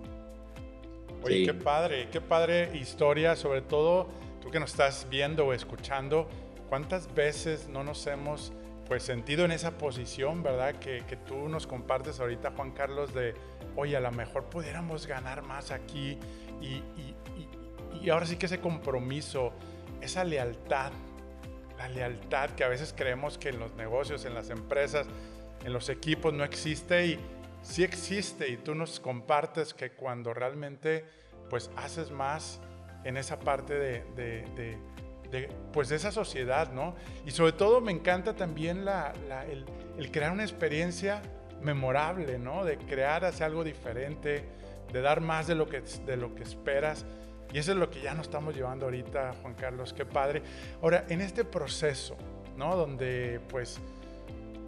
Oye, 1.23 1.45
qué 1.45 1.53
padre, 1.53 2.09
qué 2.11 2.21
padre 2.21 2.77
historia, 2.77 3.35
sobre 3.35 3.61
todo 3.61 4.07
tú 4.41 4.51
que 4.51 4.59
nos 4.59 4.71
estás 4.71 5.07
viendo 5.09 5.47
o 5.47 5.53
escuchando, 5.53 6.27
¿cuántas 6.69 7.13
veces 7.13 7.67
no 7.67 7.83
nos 7.83 8.05
hemos 8.07 8.53
pues 8.87 9.01
sentido 9.03 9.43
en 9.43 9.51
esa 9.51 9.77
posición, 9.77 10.43
verdad? 10.43 10.75
Que, 10.75 11.03
que 11.07 11.15
tú 11.15 11.49
nos 11.49 11.65
compartes 11.65 12.19
ahorita, 12.19 12.51
Juan 12.51 12.71
Carlos, 12.71 13.13
de, 13.13 13.33
oye, 13.75 13.97
a 13.97 13.99
lo 13.99 14.11
mejor 14.11 14.43
pudiéramos 14.45 15.07
ganar 15.07 15.41
más 15.41 15.71
aquí 15.71 16.19
y, 16.61 16.65
y, 16.65 17.15
y, 17.35 18.05
y 18.05 18.09
ahora 18.09 18.25
sí 18.25 18.35
que 18.35 18.45
ese 18.45 18.59
compromiso, 18.59 19.51
esa 20.01 20.23
lealtad, 20.23 20.91
la 21.77 21.89
lealtad 21.89 22.51
que 22.51 22.63
a 22.63 22.67
veces 22.67 22.93
creemos 22.95 23.37
que 23.37 23.49
en 23.49 23.59
los 23.59 23.73
negocios, 23.75 24.25
en 24.25 24.33
las 24.33 24.49
empresas, 24.49 25.07
en 25.63 25.73
los 25.73 25.89
equipos 25.89 26.33
no 26.33 26.43
existe 26.43 27.05
y 27.05 27.19
sí 27.61 27.83
existe 27.83 28.47
y 28.49 28.57
tú 28.57 28.75
nos 28.75 28.99
compartes 28.99 29.73
que 29.73 29.91
cuando 29.91 30.33
realmente 30.33 31.05
pues 31.49 31.71
haces 31.75 32.11
más 32.11 32.59
en 33.03 33.17
esa 33.17 33.39
parte 33.39 33.73
de, 33.75 34.77
pues 35.73 35.89
de 35.89 35.95
esa 35.95 36.11
sociedad, 36.11 36.71
¿no? 36.71 36.95
Y 37.25 37.31
sobre 37.31 37.51
todo 37.51 37.81
me 37.81 37.91
encanta 37.91 38.35
también 38.35 38.85
la, 38.85 39.13
el, 39.97 40.11
crear 40.11 40.31
una 40.31 40.43
experiencia 40.43 41.21
memorable, 41.61 42.39
¿no? 42.39 42.65
De 42.65 42.77
crear 42.77 43.25
hacia 43.25 43.45
algo 43.45 43.63
diferente, 43.63 44.45
de 44.91 45.01
dar 45.01 45.21
más 45.21 45.47
de 45.47 45.55
lo 45.55 45.67
que, 45.67 45.81
de 45.81 46.17
lo 46.17 46.33
que 46.35 46.43
esperas. 46.43 47.05
Y 47.53 47.57
eso 47.59 47.71
es 47.71 47.77
lo 47.77 47.89
que 47.89 48.01
ya 48.01 48.13
nos 48.13 48.27
estamos 48.27 48.55
llevando 48.55 48.85
ahorita, 48.85 49.33
Juan 49.41 49.53
Carlos, 49.53 49.93
qué 49.93 50.05
padre. 50.05 50.41
Ahora, 50.81 51.05
en 51.09 51.21
este 51.21 51.45
proceso, 51.45 52.17
¿no? 52.57 52.75
Donde, 52.75 53.39
pues, 53.49 53.79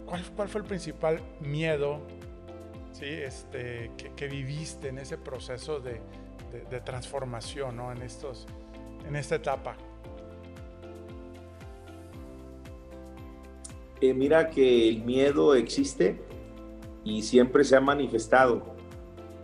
¿cuál, 0.06 0.48
fue 0.48 0.60
el 0.60 0.66
principal 0.66 1.20
miedo, 1.40 2.00
¿sí? 2.92 3.06
Este, 3.06 3.90
que, 4.16 4.28
viviste 4.28 4.88
en 4.88 4.98
ese 4.98 5.18
proceso 5.18 5.80
de, 5.80 6.00
de, 6.70 6.80
transformación, 6.80 7.76
¿no? 7.76 7.92
En, 7.92 8.02
estos, 8.02 8.46
en 9.06 9.16
esta 9.16 9.34
etapa. 9.34 9.76
Eh, 14.00 14.14
mira 14.14 14.48
que 14.48 14.88
el 14.88 15.02
miedo 15.02 15.54
existe 15.54 16.20
y 17.04 17.22
siempre 17.22 17.64
se 17.64 17.76
ha 17.76 17.80
manifestado. 17.80 18.76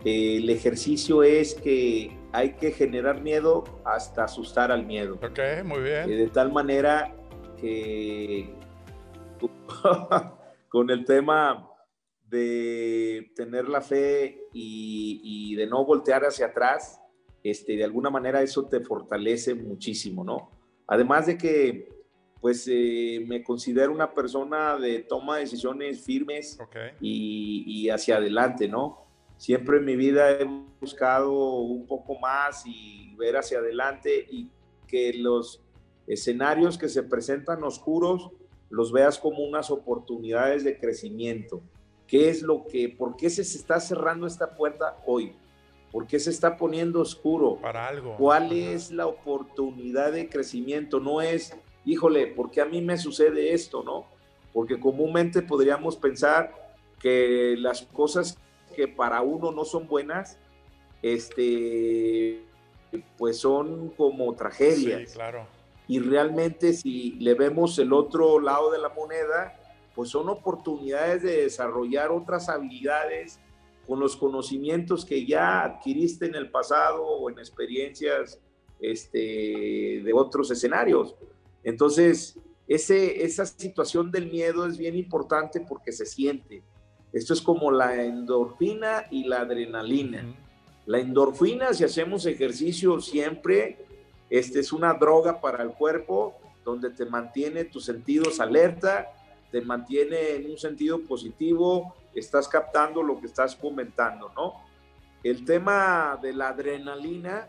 el 0.05 0.49
ejercicio 0.49 1.23
es 1.23 1.55
que 1.55 2.11
hay 2.35 2.53
que 2.53 2.71
generar 2.71 3.21
miedo 3.21 3.63
hasta 3.85 4.25
asustar 4.25 4.69
al 4.71 4.85
miedo. 4.85 5.15
Ok, 5.15 5.39
muy 5.63 5.81
bien. 5.81 6.07
de 6.07 6.27
tal 6.27 6.51
manera 6.51 7.15
que 7.57 8.53
con 10.67 10.89
el 10.89 11.05
tema 11.05 11.69
de 12.27 13.31
tener 13.35 13.69
la 13.69 13.79
fe 13.79 14.41
y, 14.51 15.55
de 15.55 15.65
no 15.67 15.85
voltear 15.85 16.25
hacia 16.25 16.47
atrás, 16.47 16.99
este, 17.41 17.77
de 17.77 17.85
alguna 17.85 18.09
manera 18.09 18.41
eso 18.41 18.65
te 18.65 18.81
fortalece 18.81 19.55
muchísimo, 19.55 20.25
¿no? 20.25 20.51
Además 20.87 21.27
de 21.27 21.37
que, 21.37 21.87
pues, 22.41 22.67
eh, 22.69 23.23
me 23.25 23.43
considero 23.43 23.93
una 23.93 24.13
persona 24.13 24.77
de 24.77 25.03
toma 25.03 25.35
de 25.35 25.41
decisiones 25.41 26.03
firmes 26.03 26.59
y, 26.99 27.63
y 27.65 27.89
hacia 27.89 28.17
adelante, 28.17 28.67
¿no? 28.67 29.04
Siempre 29.37 29.77
en 29.77 29.85
mi 29.85 29.95
vida 29.95 30.31
he 30.31 30.45
buscado 30.79 31.59
un 31.59 31.85
poco 31.85 32.17
más 32.19 32.63
y 32.65 33.13
ver 33.17 33.37
hacia 33.37 33.59
adelante 33.59 34.25
y 34.29 34.49
que 34.87 35.13
los 35.13 35.61
escenarios 36.07 36.77
que 36.77 36.89
se 36.89 37.03
presentan 37.03 37.63
oscuros 37.63 38.31
los 38.69 38.91
veas 38.91 39.17
como 39.17 39.43
unas 39.43 39.71
oportunidades 39.71 40.63
de 40.63 40.77
crecimiento. 40.77 41.61
¿Qué 42.07 42.29
es 42.29 42.41
lo 42.41 42.65
que, 42.65 42.89
por 42.89 43.15
qué 43.15 43.29
se 43.29 43.41
está 43.41 43.79
cerrando 43.79 44.27
esta 44.27 44.55
puerta 44.55 44.97
hoy? 45.05 45.33
¿Por 45.91 46.07
qué 46.07 46.19
se 46.19 46.29
está 46.29 46.57
poniendo 46.57 46.99
oscuro? 46.99 47.57
Para 47.61 47.87
algo. 47.87 48.17
¿Cuál 48.17 48.51
es 48.51 48.91
la 48.91 49.07
oportunidad 49.07 50.11
de 50.11 50.29
crecimiento? 50.29 50.99
No 50.99 51.21
es, 51.21 51.55
híjole, 51.85 52.27
¿por 52.27 52.51
qué 52.51 52.61
a 52.61 52.65
mí 52.65 52.81
me 52.81 52.97
sucede 52.97 53.53
esto? 53.53 53.81
¿No? 53.83 54.05
Porque 54.53 54.79
comúnmente 54.79 55.41
podríamos 55.41 55.95
pensar 55.95 56.53
que 56.99 57.55
las 57.57 57.83
cosas 57.83 58.37
que 58.75 58.87
para 58.87 59.21
uno 59.21 59.51
no 59.51 59.65
son 59.65 59.87
buenas, 59.87 60.37
este, 61.01 62.43
pues 63.17 63.37
son 63.37 63.89
como 63.89 64.33
tragedias. 64.35 65.13
claro. 65.13 65.47
Y 65.87 65.99
realmente 65.99 66.73
si 66.73 67.11
le 67.19 67.35
vemos 67.35 67.77
el 67.79 67.93
otro 67.93 68.39
lado 68.39 68.71
de 68.71 68.79
la 68.79 68.89
moneda, 68.89 69.53
pues 69.93 70.09
son 70.09 70.29
oportunidades 70.29 71.23
de 71.23 71.43
desarrollar 71.43 72.11
otras 72.11 72.49
habilidades 72.49 73.39
con 73.87 73.99
los 73.99 74.15
conocimientos 74.15 75.05
que 75.05 75.25
ya 75.25 75.63
adquiriste 75.63 76.25
en 76.25 76.35
el 76.35 76.49
pasado 76.49 77.03
o 77.03 77.29
en 77.29 77.37
experiencias 77.37 78.39
este, 78.79 80.01
de 80.03 80.11
otros 80.13 80.49
escenarios. 80.51 81.15
Entonces, 81.63 82.37
ese, 82.67 83.23
esa 83.23 83.45
situación 83.45 84.11
del 84.11 84.31
miedo 84.31 84.65
es 84.65 84.77
bien 84.77 84.95
importante 84.95 85.59
porque 85.61 85.91
se 85.91 86.05
siente. 86.05 86.63
Esto 87.15 87.33
es 87.33 87.41
como 87.41 87.71
la 87.71 88.03
endorfina 88.03 89.05
y 89.09 89.23
la 89.23 89.39
adrenalina. 89.39 90.35
La 90.85 90.99
endorfina, 90.99 91.73
si 91.73 91.85
hacemos 91.85 92.25
ejercicio 92.25 92.99
siempre, 92.99 93.77
este 94.29 94.59
es 94.59 94.73
una 94.73 94.93
droga 94.95 95.39
para 95.39 95.63
el 95.63 95.69
cuerpo 95.69 96.35
donde 96.65 96.89
te 96.89 97.05
mantiene 97.05 97.63
tus 97.63 97.85
sentidos 97.85 98.41
alerta, 98.41 99.13
te 99.49 99.61
mantiene 99.61 100.31
en 100.31 100.51
un 100.51 100.57
sentido 100.57 100.99
positivo, 101.03 101.95
estás 102.13 102.49
captando 102.49 103.01
lo 103.01 103.17
que 103.21 103.27
estás 103.27 103.55
comentando, 103.55 104.33
¿no? 104.35 104.55
El 105.23 105.45
tema 105.45 106.19
de 106.21 106.33
la 106.33 106.49
adrenalina, 106.49 107.47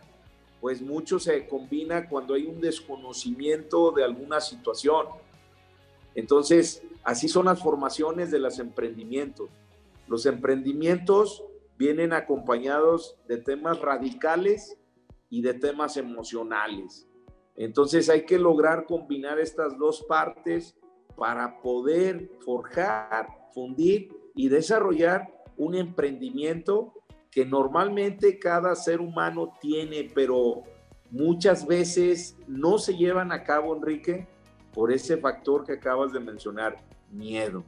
pues 0.60 0.80
mucho 0.80 1.18
se 1.18 1.48
combina 1.48 2.08
cuando 2.08 2.34
hay 2.34 2.46
un 2.46 2.60
desconocimiento 2.60 3.90
de 3.90 4.04
alguna 4.04 4.40
situación. 4.40 5.06
Entonces, 6.16 6.82
así 7.04 7.28
son 7.28 7.44
las 7.44 7.62
formaciones 7.62 8.32
de 8.32 8.40
los 8.40 8.58
emprendimientos. 8.58 9.48
Los 10.08 10.26
emprendimientos 10.26 11.44
vienen 11.78 12.12
acompañados 12.12 13.16
de 13.28 13.36
temas 13.36 13.80
radicales 13.80 14.76
y 15.28 15.42
de 15.42 15.54
temas 15.54 15.96
emocionales. 15.98 17.06
Entonces 17.54 18.08
hay 18.08 18.24
que 18.24 18.38
lograr 18.38 18.86
combinar 18.86 19.38
estas 19.38 19.78
dos 19.78 20.04
partes 20.08 20.74
para 21.16 21.60
poder 21.60 22.30
forjar, 22.44 23.28
fundir 23.54 24.08
y 24.34 24.48
desarrollar 24.48 25.28
un 25.56 25.74
emprendimiento 25.74 26.92
que 27.30 27.44
normalmente 27.44 28.38
cada 28.38 28.74
ser 28.74 29.00
humano 29.00 29.52
tiene, 29.60 30.10
pero 30.14 30.62
muchas 31.10 31.66
veces 31.66 32.38
no 32.46 32.78
se 32.78 32.96
llevan 32.96 33.32
a 33.32 33.44
cabo, 33.44 33.74
Enrique, 33.74 34.26
por 34.76 34.92
ese 34.92 35.16
factor 35.16 35.64
que 35.64 35.72
acabas 35.72 36.12
de 36.12 36.20
mencionar, 36.20 36.76
miedo. 37.10 37.64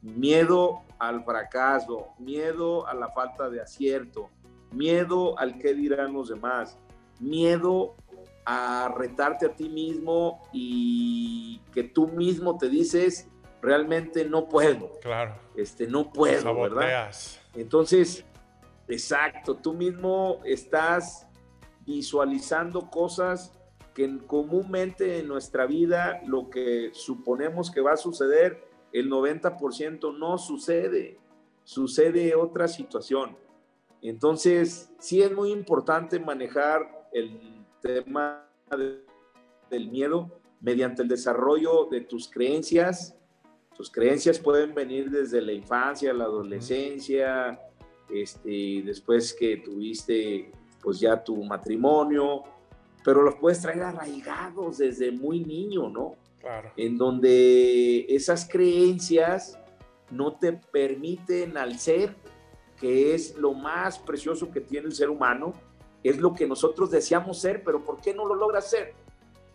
Miedo 0.00 0.84
al 0.98 1.22
fracaso, 1.22 2.14
miedo 2.18 2.86
a 2.86 2.94
la 2.94 3.10
falta 3.10 3.50
de 3.50 3.60
acierto, 3.60 4.30
miedo 4.72 5.38
al 5.38 5.58
qué 5.58 5.74
dirán 5.74 6.14
los 6.14 6.30
demás, 6.30 6.78
miedo 7.20 7.94
a 8.46 8.90
retarte 8.96 9.44
a 9.44 9.54
ti 9.54 9.68
mismo 9.68 10.40
y 10.50 11.60
que 11.74 11.82
tú 11.82 12.08
mismo 12.08 12.56
te 12.56 12.70
dices, 12.70 13.28
realmente 13.60 14.24
no 14.24 14.48
puedo. 14.48 14.92
Claro. 15.02 15.34
Este, 15.56 15.86
no 15.86 16.10
puedo, 16.10 16.58
¿verdad? 16.58 17.10
Entonces, 17.54 18.24
exacto, 18.88 19.56
tú 19.56 19.74
mismo 19.74 20.40
estás 20.46 21.26
visualizando 21.84 22.88
cosas 22.88 23.52
que 23.96 24.18
comúnmente 24.26 25.20
en 25.20 25.26
nuestra 25.26 25.64
vida 25.64 26.20
lo 26.26 26.50
que 26.50 26.90
suponemos 26.92 27.70
que 27.70 27.80
va 27.80 27.92
a 27.92 27.96
suceder, 27.96 28.62
el 28.92 29.10
90% 29.10 30.18
no 30.18 30.36
sucede, 30.36 31.18
sucede 31.64 32.34
otra 32.34 32.68
situación. 32.68 33.38
Entonces, 34.02 34.92
sí 34.98 35.22
es 35.22 35.32
muy 35.32 35.50
importante 35.50 36.20
manejar 36.20 37.08
el 37.10 37.64
tema 37.80 38.46
del 39.70 39.90
miedo 39.90 40.30
mediante 40.60 41.00
el 41.00 41.08
desarrollo 41.08 41.86
de 41.90 42.02
tus 42.02 42.28
creencias. 42.28 43.16
Tus 43.74 43.90
creencias 43.90 44.38
pueden 44.38 44.74
venir 44.74 45.10
desde 45.10 45.40
la 45.40 45.52
infancia, 45.52 46.12
la 46.12 46.24
adolescencia, 46.24 47.58
este, 48.10 48.82
después 48.84 49.32
que 49.32 49.56
tuviste 49.56 50.52
pues 50.82 51.00
ya 51.00 51.24
tu 51.24 51.42
matrimonio, 51.42 52.42
pero 53.06 53.22
los 53.22 53.36
puedes 53.36 53.62
traer 53.62 53.82
arraigados 53.82 54.76
desde 54.76 55.10
muy 55.10 55.40
niño, 55.40 55.88
¿no? 55.88 56.16
Claro. 56.40 56.70
En 56.76 56.98
donde 56.98 58.04
esas 58.08 58.46
creencias 58.46 59.58
no 60.10 60.34
te 60.34 60.52
permiten 60.52 61.56
al 61.56 61.78
ser, 61.78 62.14
que 62.78 63.14
es 63.14 63.34
lo 63.36 63.54
más 63.54 63.98
precioso 63.98 64.50
que 64.50 64.60
tiene 64.60 64.88
el 64.88 64.94
ser 64.94 65.08
humano, 65.08 65.54
es 66.02 66.18
lo 66.18 66.34
que 66.34 66.46
nosotros 66.46 66.90
deseamos 66.90 67.40
ser, 67.40 67.64
pero 67.64 67.82
¿por 67.82 68.02
qué 68.02 68.12
no 68.12 68.26
lo 68.26 68.34
logras 68.34 68.68
ser? 68.68 68.92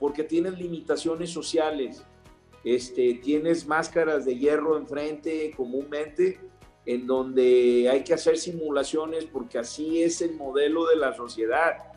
porque 0.01 0.23
tienes 0.23 0.57
limitaciones 0.57 1.29
sociales, 1.29 2.03
este, 2.63 3.19
tienes 3.23 3.67
máscaras 3.67 4.25
de 4.25 4.35
hierro 4.35 4.75
enfrente 4.75 5.53
comúnmente, 5.55 6.39
en 6.87 7.05
donde 7.05 7.87
hay 7.87 8.03
que 8.03 8.15
hacer 8.15 8.39
simulaciones 8.39 9.25
porque 9.25 9.59
así 9.59 10.01
es 10.01 10.23
el 10.23 10.33
modelo 10.33 10.87
de 10.87 10.95
la 10.95 11.13
sociedad. 11.13 11.90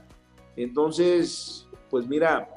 Entonces, 0.56 1.68
pues 1.90 2.06
mira, 2.06 2.48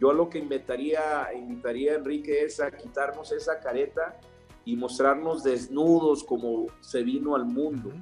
yo 0.00 0.12
lo 0.12 0.28
que 0.28 0.38
invitaría, 0.38 1.28
invitaría 1.34 1.92
a 1.92 1.96
Enrique 1.96 2.42
es 2.44 2.60
a 2.60 2.70
quitarnos 2.70 3.30
esa 3.32 3.60
careta 3.60 4.18
y 4.64 4.76
mostrarnos 4.76 5.42
desnudos 5.42 6.24
como 6.24 6.66
se 6.80 7.02
vino 7.02 7.34
al 7.34 7.44
mundo. 7.44 7.92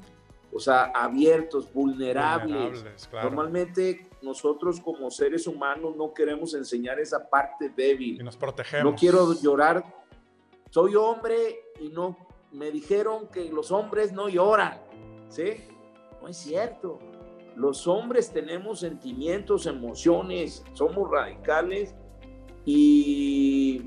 O 0.52 0.60
sea, 0.60 0.84
abiertos, 0.94 1.72
vulnerables. 1.72 2.84
Normalmente 3.12 4.08
nosotros 4.22 4.80
como 4.80 5.10
seres 5.10 5.46
humanos 5.46 5.94
no 5.96 6.14
queremos 6.14 6.54
enseñar 6.54 6.98
esa 6.98 7.28
parte 7.28 7.68
débil. 7.68 8.20
Y 8.20 8.24
nos 8.24 8.36
protegemos. 8.36 8.92
No 8.92 8.96
quiero 8.98 9.32
llorar. 9.34 9.84
Soy 10.70 10.94
hombre 10.94 11.60
y 11.80 11.88
no 11.88 12.16
me 12.52 12.70
dijeron 12.70 13.28
que 13.28 13.50
los 13.50 13.70
hombres 13.70 14.12
no 14.12 14.28
lloran. 14.28 14.80
¿Sí? 15.28 15.64
No 16.22 16.28
es 16.28 16.36
cierto. 16.36 16.98
Los 17.58 17.88
hombres 17.88 18.30
tenemos 18.32 18.78
sentimientos, 18.78 19.66
emociones, 19.66 20.64
somos 20.74 21.10
radicales 21.10 21.96
y, 22.64 23.84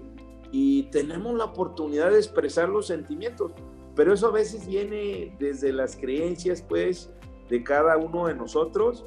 tenemos 0.92 1.36
la 1.36 1.46
oportunidad 1.46 2.12
de 2.12 2.18
expresar 2.18 2.68
los 2.68 2.88
sentimientos. 2.88 3.54
Pero 3.96 4.14
eso 4.14 4.28
a 4.28 4.32
veces 4.32 4.68
viene 4.68 5.34
desde 5.40 5.72
las 5.72 5.96
creencias, 5.96 6.62
pues, 6.62 7.14
de 7.50 7.64
cada 7.64 7.96
uno 7.96 8.28
de 8.28 8.36
nosotros. 8.36 9.06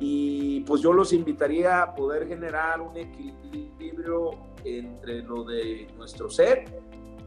Y 0.00 0.60
pues 0.60 0.80
yo 0.80 0.94
los 0.94 1.12
invitaría 1.12 1.82
a 1.82 1.94
poder 1.94 2.26
generar 2.26 2.80
un 2.80 2.96
equilibrio 2.96 4.30
entre 4.64 5.22
lo 5.22 5.44
de 5.44 5.86
nuestro 5.98 6.30
ser 6.30 6.64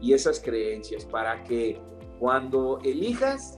y 0.00 0.14
esas 0.14 0.40
creencias 0.40 1.04
para 1.04 1.44
que 1.44 1.80
cuando 2.18 2.80
elijas, 2.82 3.56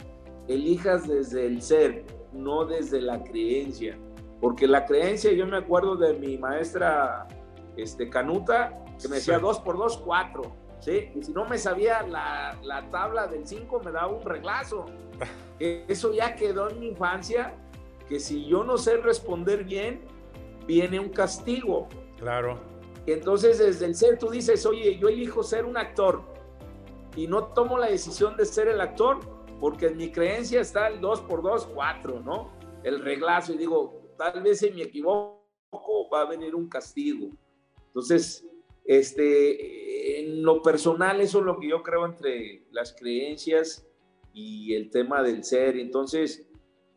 elijas 0.49 1.09
desde 1.09 1.47
el 1.47 1.63
ser, 1.63 2.05
no 2.33 2.65
desde 2.65 3.01
la 3.01 3.23
creencia. 3.23 3.99
Porque 4.41 4.67
la 4.67 4.85
creencia, 4.85 5.33
yo 5.33 5.47
me 5.47 5.57
acuerdo 5.57 5.97
de 5.97 6.15
mi 6.15 6.37
maestra 6.37 7.29
este, 7.77 8.09
Canuta, 8.09 8.85
que 9.01 9.09
me 9.09 9.17
decía 9.17 9.39
2 9.39 9.61
por 9.61 9.79
2, 9.79 9.99
4 9.99 10.62
¿sí? 10.83 11.11
Y 11.15 11.23
si 11.23 11.33
no 11.33 11.45
me 11.45 11.59
sabía 11.59 12.03
la, 12.03 12.59
la 12.62 12.91
tabla 12.91 13.27
del 13.27 13.47
5, 13.47 13.81
me 13.85 13.93
daba 13.93 14.09
un 14.09 14.25
reglazo. 14.25 14.87
Eso 15.59 16.12
ya 16.12 16.35
quedó 16.35 16.69
en 16.71 16.81
mi 16.81 16.89
infancia, 16.89 17.55
que 18.09 18.19
si 18.19 18.47
yo 18.47 18.65
no 18.65 18.77
sé 18.77 18.97
responder 18.97 19.65
bien, 19.65 20.03
viene 20.67 20.99
un 20.99 21.11
castigo. 21.11 21.89
Claro. 22.19 22.59
Entonces, 23.07 23.59
desde 23.59 23.87
el 23.87 23.95
ser, 23.95 24.19
tú 24.19 24.29
dices, 24.29 24.67
oye, 24.67 24.99
yo 24.99 25.09
elijo 25.09 25.43
ser 25.43 25.65
un 25.65 25.77
actor 25.77 26.23
y 27.17 27.27
no 27.27 27.45
tomo 27.45 27.79
la 27.79 27.87
decisión 27.87 28.37
de 28.37 28.45
ser 28.45 28.69
el 28.69 28.81
actor 28.81 29.21
porque 29.62 29.87
en 29.87 29.97
mi 29.97 30.11
creencia 30.11 30.61
está 30.61 30.88
el 30.88 31.00
2 31.00 31.21
por 31.21 31.40
2, 31.40 31.69
4, 31.73 32.19
¿no? 32.19 32.50
El 32.83 33.00
reglazo 33.00 33.52
y 33.52 33.59
digo, 33.59 34.12
tal 34.19 34.42
vez 34.42 34.59
si 34.59 34.73
me 34.73 34.83
equivoco 34.83 36.11
va 36.12 36.23
a 36.23 36.25
venir 36.25 36.57
un 36.57 36.69
castigo. 36.69 37.31
Entonces, 37.87 38.45
este, 38.85 40.19
en 40.19 40.42
lo 40.42 40.62
personal, 40.62 41.21
eso 41.21 41.38
es 41.38 41.45
lo 41.45 41.61
que 41.61 41.69
yo 41.69 41.81
creo 41.81 42.07
entre 42.07 42.66
las 42.73 42.92
creencias 42.92 43.87
y 44.33 44.75
el 44.75 44.90
tema 44.90 45.23
del 45.23 45.45
ser. 45.45 45.76
Entonces, 45.76 46.45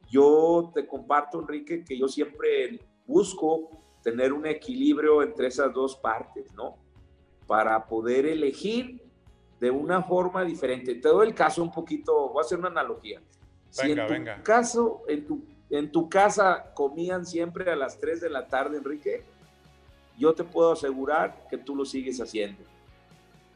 yo 0.09 0.71
te 0.73 0.87
comparto, 0.87 1.41
Enrique, 1.41 1.85
que 1.85 1.99
yo 1.99 2.07
siempre 2.07 2.79
busco 3.05 3.69
tener 4.01 4.33
un 4.33 4.47
equilibrio 4.47 5.21
entre 5.21 5.49
esas 5.49 5.71
dos 5.71 5.97
partes, 5.97 6.51
¿no? 6.55 6.79
Para 7.45 7.85
poder 7.85 8.25
elegir 8.25 9.04
de 9.59 9.71
una 9.71 10.03
forma 10.03 10.43
diferente. 10.43 10.95
Te 10.95 11.07
doy 11.07 11.27
el 11.27 11.33
caso 11.33 11.63
un 11.63 11.71
poquito, 11.71 12.29
voy 12.29 12.39
a 12.39 12.45
hacer 12.45 12.59
una 12.59 12.69
analogía. 12.69 13.21
Si 13.69 13.91
en 13.91 14.07
tu 14.07 14.43
caso, 14.43 15.01
en 15.07 15.25
tu, 15.25 15.41
en 15.69 15.91
tu 15.91 16.09
casa 16.09 16.71
comían 16.73 17.25
siempre 17.25 17.71
a 17.71 17.75
las 17.75 17.99
3 17.99 18.21
de 18.21 18.29
la 18.29 18.47
tarde, 18.47 18.77
Enrique, 18.77 19.23
yo 20.17 20.33
te 20.33 20.43
puedo 20.43 20.71
asegurar 20.71 21.47
que 21.49 21.57
tú 21.57 21.75
lo 21.75 21.85
sigues 21.85 22.19
haciendo. 22.21 22.63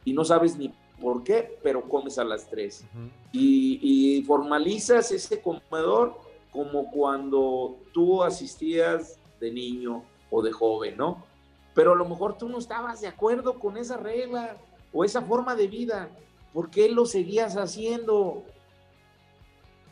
Y 0.04 0.12
no 0.12 0.24
sabes 0.24 0.56
ni 0.56 0.74
por 1.00 1.22
qué, 1.22 1.58
pero 1.62 1.88
comes 1.88 2.18
a 2.18 2.24
las 2.24 2.48
3. 2.48 2.84
y, 3.32 4.22
formalizas 4.26 5.10
ese 5.12 5.40
comedor 5.40 6.14
como 6.52 6.90
cuando 6.90 7.78
tú 7.92 8.22
asistías 8.22 9.18
de 9.40 9.50
niño 9.50 10.04
o 10.30 10.42
de 10.42 10.52
joven, 10.52 10.96
¿no? 10.96 11.24
Pero 11.74 11.92
a 11.92 11.96
lo 11.96 12.04
mejor 12.04 12.36
tú 12.36 12.48
no 12.48 12.58
estabas 12.58 13.00
de 13.00 13.08
acuerdo 13.08 13.58
con 13.58 13.76
esa 13.76 13.96
regla 13.96 14.56
o 14.92 15.04
esa 15.04 15.22
forma 15.22 15.54
de 15.54 15.66
vida. 15.66 16.10
¿Por 16.52 16.70
qué 16.70 16.88
lo 16.88 17.06
seguías 17.06 17.56
haciendo? 17.56 18.44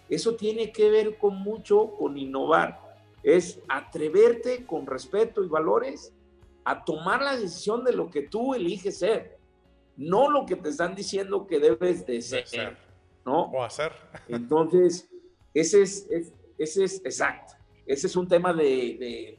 Eso 0.08 0.34
tiene 0.34 0.72
que 0.72 0.90
ver 0.90 1.18
con 1.18 1.36
mucho 1.36 1.92
con 1.96 2.16
innovar. 2.16 2.80
Es 3.22 3.60
atreverte 3.68 4.64
con 4.64 4.86
respeto 4.86 5.44
y 5.44 5.48
valores 5.48 6.12
a 6.64 6.84
tomar 6.84 7.22
la 7.22 7.36
decisión 7.36 7.84
de 7.84 7.92
lo 7.92 8.10
que 8.10 8.22
tú 8.22 8.54
eliges 8.54 8.98
ser, 8.98 9.38
no 9.96 10.30
lo 10.30 10.44
que 10.44 10.56
te 10.56 10.68
están 10.68 10.94
diciendo 10.94 11.46
que 11.46 11.58
debes 11.58 12.06
de 12.06 12.20
ser, 12.20 12.76
¿no? 13.24 13.44
O 13.44 13.62
hacer. 13.62 13.92
Entonces, 14.28 15.08
ese 15.54 15.82
es, 15.82 16.06
ese 16.58 16.84
es 16.84 17.00
exacto. 17.04 17.54
Ese 17.86 18.06
es 18.06 18.16
un 18.16 18.28
tema 18.28 18.52
de, 18.52 19.38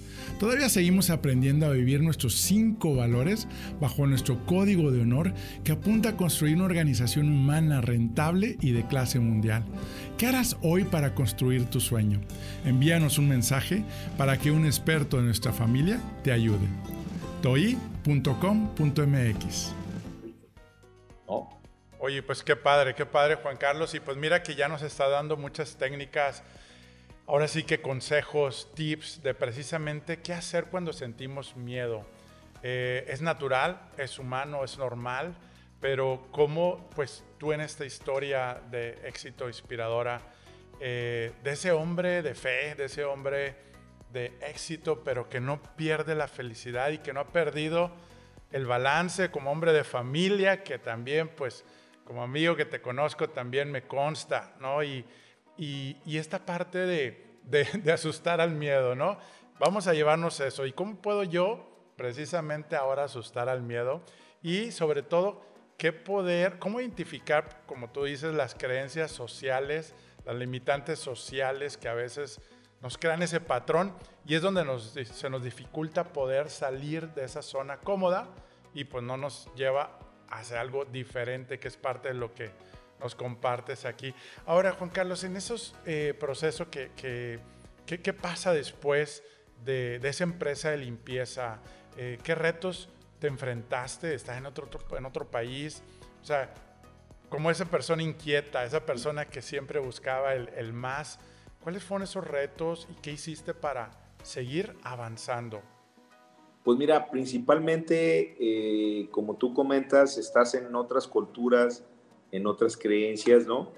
Todavía 0.39 0.69
seguimos 0.69 1.09
aprendiendo 1.09 1.65
a 1.65 1.71
vivir 1.71 2.01
nuestros 2.01 2.35
cinco 2.35 2.95
valores 2.95 3.47
bajo 3.79 4.07
nuestro 4.07 4.45
código 4.45 4.91
de 4.91 5.01
honor 5.01 5.33
que 5.63 5.71
apunta 5.71 6.09
a 6.09 6.17
construir 6.17 6.55
una 6.55 6.65
organización 6.65 7.29
humana 7.29 7.81
rentable 7.81 8.57
y 8.61 8.71
de 8.71 8.85
clase 8.87 9.19
mundial. 9.19 9.63
¿Qué 10.17 10.27
harás 10.27 10.57
hoy 10.61 10.83
para 10.83 11.15
construir 11.15 11.65
tu 11.65 11.79
sueño? 11.79 12.21
Envíanos 12.65 13.17
un 13.17 13.29
mensaje 13.29 13.83
para 14.17 14.37
que 14.37 14.51
un 14.51 14.65
experto 14.65 15.17
de 15.17 15.23
nuestra 15.23 15.51
familia 15.53 15.99
te 16.23 16.31
ayude. 16.31 16.67
toi.com.mx 17.41 18.21
Oye, 22.03 22.23
pues 22.23 22.41
qué 22.41 22.55
padre, 22.55 22.95
qué 22.95 23.05
padre 23.05 23.35
Juan 23.35 23.57
Carlos. 23.57 23.93
Y 23.93 23.99
pues 23.99 24.17
mira 24.17 24.41
que 24.41 24.55
ya 24.55 24.67
nos 24.67 24.81
está 24.81 25.07
dando 25.07 25.37
muchas 25.37 25.75
técnicas 25.75 26.41
ahora 27.27 27.47
sí 27.47 27.63
que 27.63 27.81
consejos, 27.81 28.69
tips 28.73 29.21
de 29.23 29.33
precisamente 29.33 30.19
qué 30.19 30.33
hacer 30.33 30.65
cuando 30.65 30.93
sentimos 30.93 31.55
miedo. 31.55 32.05
Eh, 32.63 33.05
es 33.07 33.21
natural, 33.21 33.89
es 33.97 34.19
humano, 34.19 34.63
es 34.63 34.77
normal, 34.77 35.35
pero 35.79 36.27
cómo 36.31 36.89
pues 36.95 37.23
tú 37.37 37.53
en 37.53 37.61
esta 37.61 37.85
historia 37.85 38.61
de 38.69 38.99
éxito 39.03 39.47
inspiradora, 39.47 40.21
eh, 40.79 41.31
de 41.43 41.51
ese 41.51 41.71
hombre 41.71 42.21
de 42.21 42.35
fe, 42.35 42.75
de 42.75 42.85
ese 42.85 43.03
hombre 43.03 43.55
de 44.11 44.33
éxito, 44.41 45.03
pero 45.03 45.29
que 45.29 45.39
no 45.39 45.61
pierde 45.75 46.15
la 46.15 46.27
felicidad 46.27 46.89
y 46.89 46.99
que 46.99 47.13
no 47.13 47.21
ha 47.21 47.27
perdido 47.27 47.91
el 48.51 48.65
balance 48.65 49.31
como 49.31 49.51
hombre 49.51 49.73
de 49.73 49.83
familia, 49.83 50.63
que 50.63 50.77
también 50.77 51.29
pues 51.29 51.63
como 52.03 52.23
amigo 52.23 52.55
que 52.55 52.65
te 52.65 52.81
conozco 52.81 53.29
también 53.29 53.71
me 53.71 53.83
consta, 53.83 54.53
¿no? 54.59 54.83
Y, 54.83 55.05
y, 55.61 56.17
esta 56.17 56.43
parte 56.43 56.79
de, 56.79 57.91
asustar 57.93 58.41
al 58.41 58.51
miedo, 58.51 58.95
¿no? 58.95 59.19
Vamos 59.59 59.85
a 59.85 59.93
llevarnos 59.93 60.39
eso. 60.39 60.65
¿Y 60.65 60.73
cómo 60.73 60.95
puedo 60.95 61.23
yo 61.23 61.69
precisamente 61.95 62.75
ahora 62.75 63.03
asustar 63.03 63.47
al 63.47 63.61
miedo? 63.61 64.01
Y 64.41 64.71
sobre 64.71 65.03
todo, 65.03 65.45
¿qué 65.77 65.93
poder, 65.93 66.57
cómo 66.57 66.79
identificar, 66.81 67.61
como 67.67 67.91
tú 67.91 68.05
dices, 68.05 68.33
las 68.33 68.55
creencias 68.55 69.11
sociales, 69.11 69.93
las 70.25 70.35
limitantes 70.35 70.97
sociales 70.97 71.77
que 71.77 71.87
a 71.87 71.93
veces 71.93 72.41
nos 72.81 72.97
crean 72.97 73.21
ese 73.21 73.39
patrón 73.39 73.93
y 74.25 74.33
es 74.33 74.41
donde 74.41 74.65
se 74.79 75.29
nos 75.29 75.43
dificulta 75.43 76.05
poder 76.05 76.49
salir 76.49 77.09
de 77.13 77.25
esa 77.25 77.43
zona 77.43 77.77
cómoda 77.77 78.27
y 78.73 78.85
pues 78.85 79.03
no 79.03 79.15
nos 79.15 79.47
lleva 79.53 79.99
hacer 80.27 80.57
algo 80.57 80.85
diferente 80.85 81.59
que 81.59 81.67
es 81.67 81.77
parte 81.77 82.07
de 82.07 82.13
lo 82.15 82.33
que 82.33 82.49
nos 83.01 83.15
compartes 83.15 83.85
aquí. 83.85 84.13
Ahora, 84.45 84.71
Juan 84.73 84.89
Carlos, 84.89 85.23
en 85.23 85.35
esos 85.35 85.75
eh, 85.85 86.13
procesos 86.19 86.67
que, 86.67 87.39
¿qué 87.85 88.13
pasa 88.13 88.53
después 88.53 89.23
de, 89.63 89.99
esa 90.03 90.23
empresa 90.23 90.71
de 90.71 90.77
limpieza? 90.77 91.59
Eh, 91.97 92.19
¿Qué 92.23 92.35
retos 92.35 92.89
te 93.19 93.27
enfrentaste? 93.27 94.13
¿Estás 94.13 94.37
en 94.37 94.45
otro, 94.45 94.69
en 94.97 95.05
otro 95.05 95.29
país? 95.29 95.83
O 96.21 96.25
sea, 96.25 96.53
como 97.29 97.49
esa 97.49 97.65
persona 97.65 98.03
inquieta, 98.03 98.65
esa 98.65 98.85
persona 98.85 99.25
que 99.25 99.41
siempre 99.41 99.79
buscaba 99.79 100.33
el, 100.33 100.73
más, 100.73 101.17
¿cuáles 101.61 101.83
fueron 101.83 102.03
esos 102.03 102.27
retos 102.27 102.87
y 102.91 102.95
qué 103.01 103.11
hiciste 103.11 103.53
para 103.53 103.91
seguir 104.21 104.75
avanzando? 104.83 105.61
Pues 106.63 106.77
mira, 106.77 107.09
principalmente, 107.09 108.35
eh, 108.39 109.09
como 109.09 109.37
tú 109.37 109.53
comentas, 109.53 110.17
estás 110.17 110.53
en 110.53 110.75
otras 110.75 111.07
culturas, 111.07 111.83
en 112.31 112.47
otras 112.47 112.77
creencias, 112.77 113.45
¿no? 113.45 113.71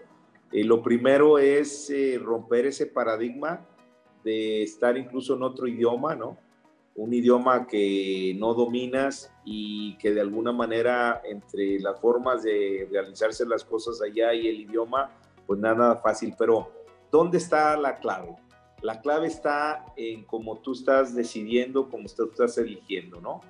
Eh, 0.51 0.63
lo 0.63 0.83
primero 0.83 1.39
es 1.39 1.89
eh, 1.89 2.19
romper 2.21 2.67
ese 2.67 2.85
paradigma 2.85 3.65
de 4.23 4.63
estar 4.63 4.97
incluso 4.97 5.35
en 5.35 5.43
otro 5.43 5.67
idioma, 5.67 6.15
¿no? 6.15 6.37
Un 6.95 7.11
idioma 7.13 7.65
que 7.65 8.35
no 8.37 8.53
dominas 8.53 9.33
y 9.43 9.97
que 9.97 10.11
de 10.11 10.21
alguna 10.21 10.51
manera 10.51 11.21
entre 11.25 11.79
las 11.79 11.99
formas 11.99 12.43
de 12.43 12.87
realizarse 12.91 13.45
las 13.47 13.65
cosas 13.65 13.99
allá 14.01 14.33
y 14.33 14.47
el 14.47 14.61
idioma, 14.61 15.11
pues 15.47 15.59
nada 15.59 15.97
fácil. 15.97 16.35
Pero, 16.37 16.71
¿dónde 17.11 17.39
está 17.39 17.75
la 17.75 17.97
clave? 17.97 18.35
La 18.83 19.01
clave 19.01 19.27
está 19.27 19.85
en 19.97 20.23
cómo 20.25 20.59
tú 20.59 20.73
estás 20.73 21.15
decidiendo, 21.15 21.89
cómo 21.89 22.07
tú 22.15 22.29
estás 22.29 22.57
eligiendo, 22.59 23.19
¿no? 23.19 23.41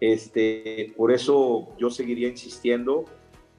Este, 0.00 0.92
por 0.96 1.12
eso 1.12 1.68
yo 1.78 1.88
seguiría 1.88 2.28
insistiendo 2.28 3.06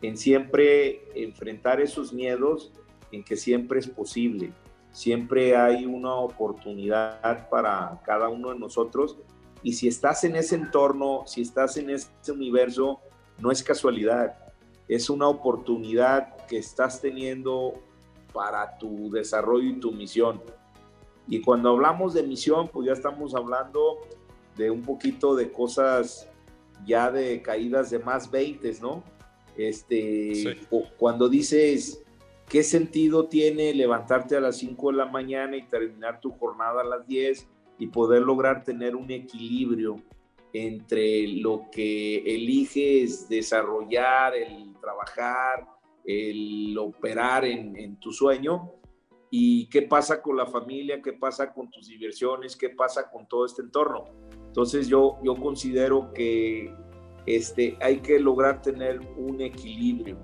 en 0.01 0.17
siempre 0.17 1.07
enfrentar 1.15 1.81
esos 1.81 2.13
miedos, 2.13 2.71
en 3.11 3.23
que 3.23 3.37
siempre 3.37 3.79
es 3.79 3.87
posible 3.87 4.53
siempre 4.97 5.55
hay 5.55 5.85
una 5.85 6.15
oportunidad 6.15 7.49
para 7.49 8.01
cada 8.03 8.29
uno 8.29 8.49
de 8.49 8.57
nosotros 8.57 9.15
y 9.61 9.73
si 9.73 9.87
estás 9.87 10.23
en 10.23 10.35
ese 10.35 10.55
entorno, 10.55 11.21
si 11.27 11.41
estás 11.41 11.77
en 11.77 11.91
ese 11.91 12.09
universo, 12.31 12.99
no 13.37 13.51
es 13.51 13.61
casualidad, 13.61 14.39
es 14.87 15.11
una 15.11 15.27
oportunidad 15.27 16.35
que 16.47 16.57
estás 16.57 16.99
teniendo 16.99 17.75
para 18.33 18.79
tu 18.79 19.11
desarrollo 19.11 19.69
y 19.69 19.79
tu 19.79 19.91
misión. 19.91 20.41
Y 21.27 21.41
cuando 21.41 21.69
hablamos 21.69 22.15
de 22.15 22.23
misión, 22.23 22.67
pues 22.67 22.87
ya 22.87 22.93
estamos 22.93 23.35
hablando 23.35 23.99
de 24.55 24.71
un 24.71 24.81
poquito 24.81 25.35
de 25.35 25.51
cosas 25.51 26.27
ya 26.87 27.11
de 27.11 27.43
caídas 27.43 27.91
de 27.91 27.99
más 27.99 28.31
20, 28.31 28.79
¿no? 28.81 29.03
Este, 29.57 30.57
cuando 30.97 31.27
dices, 31.27 32.03
¿Qué 32.49 32.63
sentido 32.63 33.27
tiene 33.27 33.73
levantarte 33.73 34.37
a 34.37 34.39
las 34.39 34.57
5 34.57 34.91
de 34.91 34.97
la 34.97 35.05
mañana 35.05 35.57
y 35.57 35.63
terminar 35.63 36.21
tu 36.21 36.31
jornada 36.31 36.79
a 36.81 36.85
las 36.85 37.05
10 37.05 37.45
y 37.77 37.87
poder 37.87 38.21
lograr 38.21 38.63
tener 38.63 38.95
un 38.95 39.11
equilibrio 39.11 39.97
entre 40.53 41.27
lo 41.27 41.65
que 41.69 42.19
eliges 42.19 43.27
desarrollar, 43.27 44.33
el 44.33 44.77
trabajar, 44.79 45.67
el 46.05 46.77
operar 46.77 47.43
en, 47.43 47.99
tu 47.99 48.13
sueño? 48.13 48.71
¿Y 49.29 49.67
qué 49.67 49.81
pasa 49.81 50.21
con 50.21 50.37
la 50.37 50.45
familia? 50.45 51.01
¿Qué 51.01 51.11
pasa 51.11 51.53
con 51.53 51.69
tus 51.69 51.89
diversiones? 51.89 52.55
¿Qué 52.55 52.69
pasa 52.69 53.11
con 53.11 53.27
todo 53.27 53.45
este 53.45 53.61
entorno? 53.61 54.05
Entonces 54.47 54.87
yo, 54.87 55.17
yo 55.21 55.35
considero 55.35 56.13
que 56.13 56.73
este, 57.27 57.77
hay 57.81 57.97
que 57.97 58.19
lograr 58.19 58.61
tener 58.61 58.99
un 59.17 59.41
equilibrio 59.41 60.17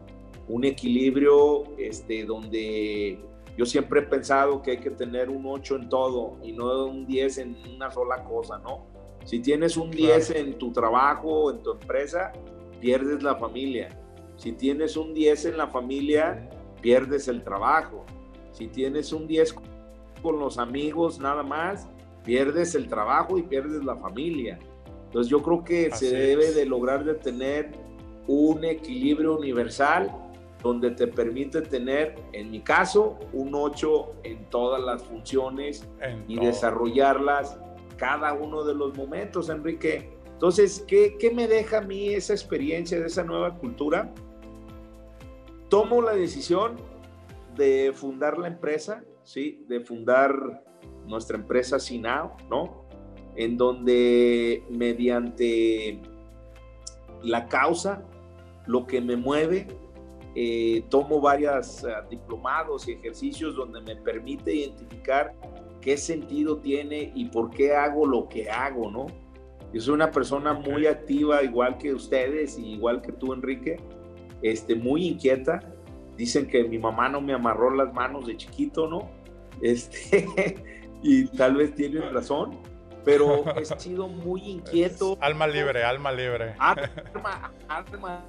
un 0.47 0.65
equilibrio 0.65 1.63
este, 1.77 2.25
donde 2.25 3.19
yo 3.57 3.65
siempre 3.65 4.01
he 4.01 4.03
pensado 4.03 4.61
que 4.61 4.71
hay 4.71 4.79
que 4.79 4.89
tener 4.89 5.29
un 5.29 5.45
8 5.45 5.75
en 5.75 5.89
todo 5.89 6.37
y 6.43 6.51
no 6.51 6.85
un 6.85 7.05
10 7.05 7.37
en 7.37 7.57
una 7.75 7.91
sola 7.91 8.23
cosa, 8.23 8.57
¿no? 8.59 8.85
Si 9.25 9.39
tienes 9.39 9.77
un 9.77 9.89
10 9.89 10.31
en 10.31 10.57
tu 10.57 10.71
trabajo, 10.71 11.51
en 11.51 11.63
tu 11.63 11.71
empresa, 11.71 12.33
pierdes 12.81 13.23
la 13.23 13.35
familia. 13.35 13.89
Si 14.35 14.51
tienes 14.51 14.97
un 14.97 15.13
10 15.13 15.45
en 15.45 15.57
la 15.57 15.67
familia, 15.67 16.49
pierdes 16.81 17.27
el 17.27 17.43
trabajo. 17.43 18.05
Si 18.51 18.67
tienes 18.67 19.13
un 19.13 19.27
10 19.27 19.55
con 20.21 20.39
los 20.39 20.57
amigos 20.57 21.19
nada 21.19 21.43
más, 21.43 21.87
pierdes 22.25 22.75
el 22.75 22.89
trabajo 22.89 23.37
y 23.37 23.43
pierdes 23.43 23.83
la 23.83 23.95
familia. 23.95 24.59
Entonces 25.13 25.29
yo 25.29 25.43
creo 25.43 25.63
que 25.63 25.91
se 25.91 26.09
debe 26.09 26.53
de 26.53 26.65
lograr 26.65 27.05
de 27.05 27.13
tener 27.13 27.69
un 28.25 28.65
equilibrio 28.65 29.37
universal 29.37 30.11
donde 30.63 30.89
te 30.89 31.05
permite 31.05 31.61
tener, 31.61 32.15
en 32.31 32.49
mi 32.49 32.61
caso, 32.61 33.19
un 33.31 33.53
8 33.53 34.21
en 34.23 34.49
todas 34.49 34.81
las 34.81 35.03
funciones 35.03 35.87
y 36.27 36.39
desarrollarlas 36.39 37.59
cada 37.95 38.33
uno 38.33 38.63
de 38.63 38.73
los 38.73 38.97
momentos, 38.97 39.49
Enrique. 39.49 40.09
Entonces, 40.31 40.83
¿qué, 40.87 41.15
¿qué, 41.19 41.29
me 41.29 41.47
deja 41.47 41.77
a 41.77 41.81
mí 41.81 42.09
esa 42.09 42.33
experiencia 42.33 42.99
de 42.99 43.05
esa 43.05 43.23
nueva 43.23 43.53
cultura? 43.59 44.11
Tomo 45.69 46.01
la 46.01 46.13
decisión 46.13 46.75
de 47.55 47.91
fundar 47.93 48.39
la 48.39 48.47
empresa, 48.47 49.03
¿sí? 49.21 49.63
De 49.67 49.79
fundar 49.79 50.63
nuestra 51.05 51.37
empresa 51.37 51.77
Sinao, 51.77 52.35
¿no? 52.49 52.82
En 53.35 53.57
donde 53.57 54.63
mediante 54.69 55.99
la 57.23 57.47
causa, 57.47 58.03
lo 58.67 58.85
que 58.85 59.01
me 59.01 59.15
mueve 59.15 59.67
eh, 60.35 60.83
tomo 60.89 61.21
varios 61.21 61.83
eh, 61.83 61.89
diplomados 62.09 62.87
y 62.87 62.93
ejercicios 62.93 63.55
donde 63.55 63.81
me 63.81 63.95
permite 63.95 64.55
identificar 64.55 65.33
qué 65.79 65.95
sentido 65.95 66.57
tiene 66.57 67.11
y 67.13 67.25
por 67.25 67.51
qué 67.51 67.75
hago 67.75 68.07
lo 68.07 68.27
que 68.27 68.49
hago, 68.49 68.89
¿no? 68.89 69.07
Yo 69.73 69.81
soy 69.81 69.93
una 69.93 70.11
persona 70.11 70.53
muy 70.53 70.87
activa, 70.87 71.43
igual 71.43 71.77
que 71.77 71.93
ustedes 71.93 72.57
y 72.57 72.73
igual 72.73 73.01
que 73.01 73.11
tú, 73.11 73.33
Enrique, 73.33 73.77
este, 74.41 74.75
muy 74.75 75.07
inquieta. 75.07 75.59
Dicen 76.15 76.47
que 76.47 76.63
mi 76.63 76.79
mamá 76.79 77.09
no 77.09 77.21
me 77.21 77.33
amarró 77.33 77.71
las 77.71 77.93
manos 77.93 78.25
de 78.25 78.37
chiquito, 78.37 78.87
¿no? 78.87 79.09
Este, 79.61 80.27
y 81.03 81.25
tal 81.27 81.55
vez 81.55 81.75
tienen 81.75 82.11
razón, 82.13 82.57
pero 83.03 83.43
he 83.57 83.65
sido 83.79 84.07
muy 84.07 84.41
inquieto. 84.41 85.17
Alma 85.21 85.47
libre, 85.47 85.83
alma 85.83 86.11
libre. 86.11 86.55
Alma, 86.59 87.51
alma 87.67 88.25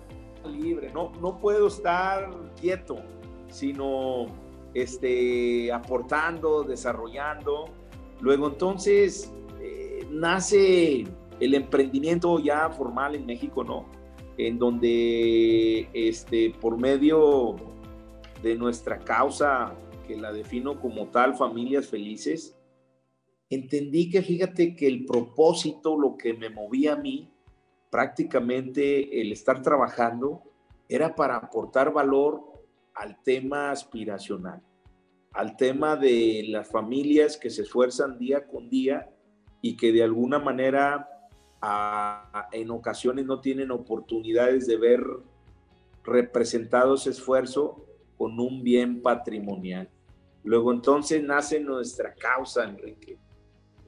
libre, 0.47 0.91
no, 0.93 1.13
no 1.21 1.39
puedo 1.39 1.69
estar 1.69 2.31
quieto, 2.61 2.99
sino 3.49 4.27
este, 4.75 5.73
aportando, 5.73 6.65
desarrollando. 6.65 7.67
Luego 8.21 8.49
entonces 8.49 9.33
eh, 9.61 10.07
nace 10.11 11.05
el 11.41 11.55
emprendimiento 11.55 12.39
ya 12.39 12.69
formal 12.71 13.15
en 13.15 13.27
México, 13.27 13.65
¿no? 13.65 13.87
En 14.37 14.59
donde 14.59 15.89
este, 15.93 16.51
por 16.61 16.79
medio 16.79 17.57
de 18.43 18.57
nuestra 18.57 18.99
causa, 18.99 19.75
que 20.07 20.17
la 20.17 20.33
defino 20.33 20.81
como 20.81 21.07
tal, 21.07 21.35
familias 21.35 21.87
felices, 21.87 22.57
entendí 23.51 24.11
que 24.11 24.23
fíjate 24.23 24.75
que 24.75 24.87
el 24.87 25.05
propósito, 25.05 25.99
lo 25.99 26.17
que 26.17 26.35
me 26.35 26.51
movía 26.51 26.95
a 26.95 26.97
mí, 26.97 27.31
prácticamente 27.91 29.21
el 29.21 29.33
estar 29.33 29.63
trabajando 29.63 30.43
era 30.89 31.15
para 31.15 31.37
aportar 31.37 31.93
valor 31.93 32.43
al 32.95 33.23
tema 33.23 33.71
aspiracional, 33.71 34.63
al 35.33 35.57
tema 35.57 35.97
de 35.97 36.45
las 36.49 36.69
familias 36.69 37.37
que 37.37 37.51
se 37.51 37.63
esfuerzan 37.63 38.19
día 38.19 38.47
con 38.47 38.69
día 38.69 39.11
y 39.61 39.77
que 39.77 39.93
de 39.93 40.03
alguna 40.03 40.39
manera 40.39 41.09
en 42.53 42.71
ocasiones 42.71 43.25
no 43.25 43.41
tienen 43.41 43.71
oportunidades 43.71 44.67
de 44.67 44.77
ver 44.77 45.03
representado 46.03 46.95
ese 46.95 47.11
esfuerzo 47.11 47.87
con 48.19 48.39
un 48.39 48.63
bien 48.63 49.01
patrimonial. 49.01 49.89
Luego 50.43 50.73
entonces 50.73 51.23
nace 51.23 51.61
nuestra 51.61 52.15
causa, 52.15 52.65
Enrique. 52.65 53.19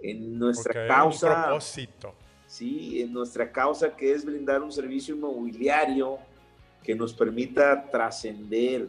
En 0.03 0.39
nuestra 0.39 0.87
causa. 0.87 1.45
propósito 1.45 2.15
¿sí? 2.47 3.03
en 3.03 3.13
nuestra 3.13 3.51
causa 3.51 3.95
que 3.95 4.13
es 4.13 4.25
brindar 4.25 4.63
un 4.63 4.73
servicio 4.73 5.15
inmobiliario 5.15 6.19
que 6.83 6.95
nos 6.95 7.13
permita 7.13 7.91
trascender, 7.91 8.89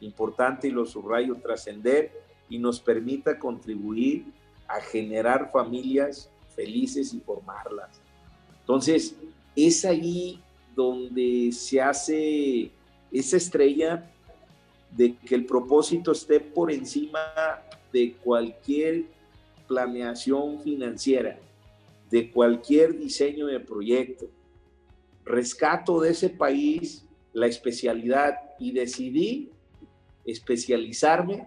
importante 0.00 0.68
y 0.68 0.70
lo 0.70 0.84
subrayo, 0.84 1.36
trascender 1.36 2.10
y 2.48 2.58
nos 2.58 2.80
permita 2.80 3.38
contribuir 3.38 4.24
a 4.68 4.80
generar 4.80 5.50
familias 5.52 6.28
felices 6.54 7.14
y 7.14 7.20
formarlas. 7.20 8.00
Entonces, 8.60 9.14
es 9.54 9.84
ahí 9.84 10.42
donde 10.74 11.50
se 11.52 11.80
hace 11.80 12.70
esa 13.12 13.36
estrella 13.36 14.10
de 14.90 15.14
que 15.14 15.34
el 15.34 15.46
propósito 15.46 16.12
esté 16.12 16.40
por 16.40 16.72
encima 16.72 17.62
de 17.92 18.14
cualquier 18.14 19.04
planeación 19.66 20.60
financiera 20.60 21.38
de 22.10 22.30
cualquier 22.30 22.98
diseño 22.98 23.46
de 23.46 23.60
proyecto. 23.60 24.26
Rescato 25.24 26.00
de 26.00 26.10
ese 26.10 26.30
país 26.30 27.04
la 27.32 27.46
especialidad 27.46 28.38
y 28.58 28.72
decidí 28.72 29.50
especializarme 30.24 31.46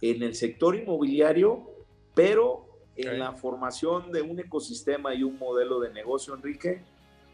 en 0.00 0.22
el 0.22 0.34
sector 0.34 0.76
inmobiliario, 0.76 1.70
pero 2.14 2.66
en 2.96 3.18
la 3.18 3.32
formación 3.32 4.10
de 4.10 4.22
un 4.22 4.40
ecosistema 4.40 5.14
y 5.14 5.22
un 5.22 5.38
modelo 5.38 5.78
de 5.78 5.92
negocio, 5.92 6.34
Enrique, 6.34 6.82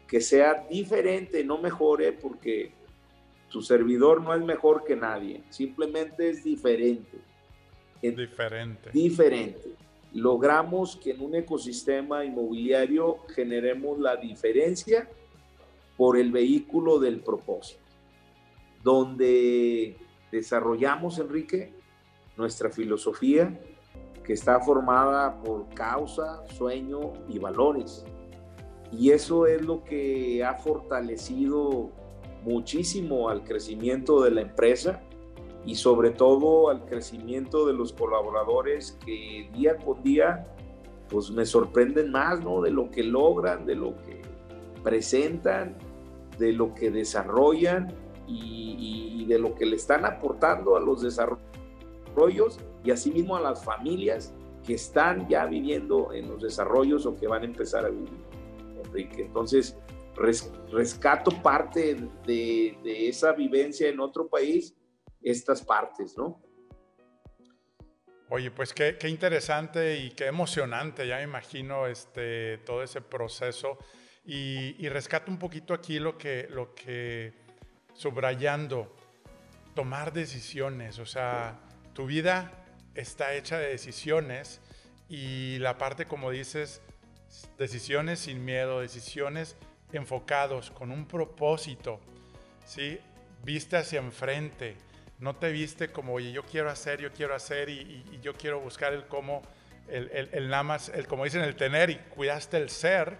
que 0.07 0.21
sea 0.21 0.67
diferente, 0.69 1.43
no 1.43 1.57
mejore, 1.57 2.11
porque 2.13 2.71
tu 3.49 3.61
servidor 3.61 4.21
no 4.21 4.33
es 4.33 4.41
mejor 4.41 4.83
que 4.83 4.95
nadie, 4.95 5.43
simplemente 5.49 6.29
es 6.29 6.43
diferente. 6.43 7.17
Diferente. 8.01 8.91
Diferente. 8.91 9.75
Logramos 10.15 10.95
que 10.95 11.11
en 11.11 11.19
un 11.19 11.35
ecosistema 11.35 12.23
inmobiliario 12.23 13.17
generemos 13.35 13.99
la 13.99 14.15
diferencia 14.15 15.09
por 15.97 16.17
el 16.17 16.31
vehículo 16.31 16.99
del 16.99 17.19
propósito, 17.19 17.81
donde 18.81 19.97
desarrollamos, 20.31 21.19
Enrique, 21.19 21.73
nuestra 22.37 22.69
filosofía 22.69 23.59
que 24.23 24.31
está 24.31 24.61
formada 24.61 25.43
por 25.43 25.67
causa, 25.73 26.47
sueño 26.47 27.11
y 27.27 27.37
valores. 27.37 28.05
Y 28.93 29.11
eso 29.11 29.47
es 29.47 29.61
lo 29.61 29.83
que 29.83 30.45
ha 30.45 30.53
fortalecido 30.53 31.91
muchísimo 32.41 33.27
al 33.27 33.43
crecimiento 33.43 34.23
de 34.23 34.31
la 34.31 34.41
empresa 34.43 35.01
y 35.65 35.75
sobre 35.75 36.11
todo 36.11 36.69
al 36.69 36.85
crecimiento 36.85 37.65
de 37.65 37.73
los 37.73 37.93
colaboradores 37.93 38.97
que 39.05 39.49
día 39.53 39.77
con 39.77 40.01
día 40.03 40.47
pues 41.09 41.29
me 41.31 41.45
sorprenden 41.45 42.11
más, 42.11 42.43
¿no? 42.43 42.61
De 42.61 42.71
lo 42.71 42.89
que 42.89 43.03
logran, 43.03 43.65
de 43.65 43.75
lo 43.75 43.95
que 44.01 44.21
presentan, 44.83 45.77
de 46.39 46.51
lo 46.51 46.73
que 46.73 46.89
desarrollan 46.89 47.93
y, 48.27 49.17
y 49.19 49.25
de 49.25 49.39
lo 49.39 49.53
que 49.53 49.65
le 49.65 49.75
están 49.75 50.05
aportando 50.05 50.75
a 50.75 50.79
los 50.79 51.01
desarrollos 51.01 52.59
y 52.83 52.91
asimismo 52.91 53.35
a 53.35 53.41
las 53.41 53.63
familias 53.63 54.33
que 54.65 54.73
están 54.73 55.27
ya 55.27 55.45
viviendo 55.45 56.11
en 56.13 56.27
los 56.27 56.41
desarrollos 56.41 57.05
o 57.05 57.15
que 57.15 57.27
van 57.27 57.43
a 57.43 57.45
empezar 57.45 57.85
a 57.85 57.89
vivir, 57.89 58.09
Enrique. 58.83 59.23
Entonces, 59.23 59.77
rescato 60.71 61.31
parte 61.43 61.97
de, 62.25 62.77
esa 62.83 63.33
vivencia 63.33 63.89
en 63.89 63.99
otro 63.99 64.27
país, 64.27 64.73
estas 65.25 65.61
partes, 65.63 66.15
¿no? 66.17 66.41
Oye, 68.29 68.49
pues 68.49 68.73
qué, 68.73 68.97
interesante 69.07 69.97
y 69.97 70.11
qué 70.11 70.25
emocionante, 70.25 71.07
ya 71.07 71.17
me 71.17 71.23
imagino 71.23 71.87
este, 71.87 72.59
todo 72.59 72.81
ese 72.83 73.01
proceso. 73.01 73.77
Y, 74.23 74.89
rescato 74.89 75.29
un 75.29 75.37
poquito 75.37 75.73
aquí 75.75 75.99
lo 75.99 76.17
que, 76.17 76.47
lo 76.49 76.73
que, 76.73 77.33
subrayando, 77.93 78.95
tomar 79.75 80.13
decisiones, 80.13 80.97
o 80.97 81.05
sea, 81.05 81.59
tu 81.93 82.07
vida 82.07 82.65
está 82.95 83.33
hecha 83.35 83.59
de 83.59 83.67
decisiones 83.67 84.61
y 85.07 85.59
la 85.59 85.77
parte, 85.77 86.05
como 86.05 86.31
dices, 86.31 86.81
decisiones 87.59 88.19
sin 88.19 88.43
miedo, 88.43 88.79
decisiones 88.79 89.55
enfocados, 89.91 90.71
con 90.71 90.91
un 90.91 91.07
propósito, 91.07 91.99
¿sí? 92.65 92.99
Viste 93.43 93.77
hacia 93.77 93.99
enfrente, 93.99 94.75
no 95.19 95.35
te 95.35 95.51
viste 95.51 95.91
como, 95.91 96.13
oye, 96.13 96.31
yo 96.31 96.43
quiero 96.43 96.69
hacer, 96.69 96.99
yo 96.99 97.11
quiero 97.11 97.35
hacer 97.35 97.69
y, 97.69 98.19
yo 98.21 98.33
quiero 98.33 98.59
buscar 98.59 98.93
el 98.93 99.05
cómo, 99.07 99.41
el, 99.87 100.09
el, 100.11 100.29
el, 100.33 100.49
nada 100.49 100.63
más, 100.63 100.89
el, 100.89 101.07
como 101.07 101.23
dicen, 101.23 101.41
el 101.41 101.55
tener 101.55 101.89
y 101.89 101.95
cuidaste 101.95 102.57
el 102.57 102.69
ser. 102.69 103.17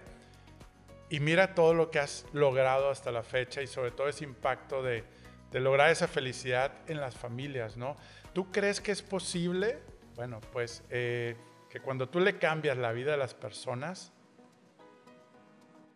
Y 1.08 1.20
mira 1.20 1.54
todo 1.54 1.72
lo 1.72 1.90
que 1.90 2.00
has 2.00 2.26
logrado 2.32 2.90
hasta 2.90 3.12
la 3.12 3.22
fecha 3.22 3.62
y 3.62 3.68
sobre 3.68 3.92
todo 3.92 4.08
ese 4.08 4.24
impacto 4.24 4.82
de, 4.82 5.04
lograr 5.52 5.90
esa 5.90 6.06
felicidad 6.06 6.70
en 6.86 7.00
las 7.00 7.14
familias, 7.16 7.78
¿no? 7.78 7.96
¿Tú 8.34 8.52
crees 8.52 8.82
que 8.82 8.92
es 8.92 9.00
posible? 9.00 9.78
Bueno, 10.14 10.38
pues 10.52 10.82
eh, 10.90 11.34
que 11.70 11.80
cuando 11.80 12.10
tú 12.10 12.20
le 12.20 12.36
cambias 12.36 12.76
la 12.76 12.92
vida 12.92 13.14
a 13.14 13.16
las 13.16 13.32
personas, 13.32 14.12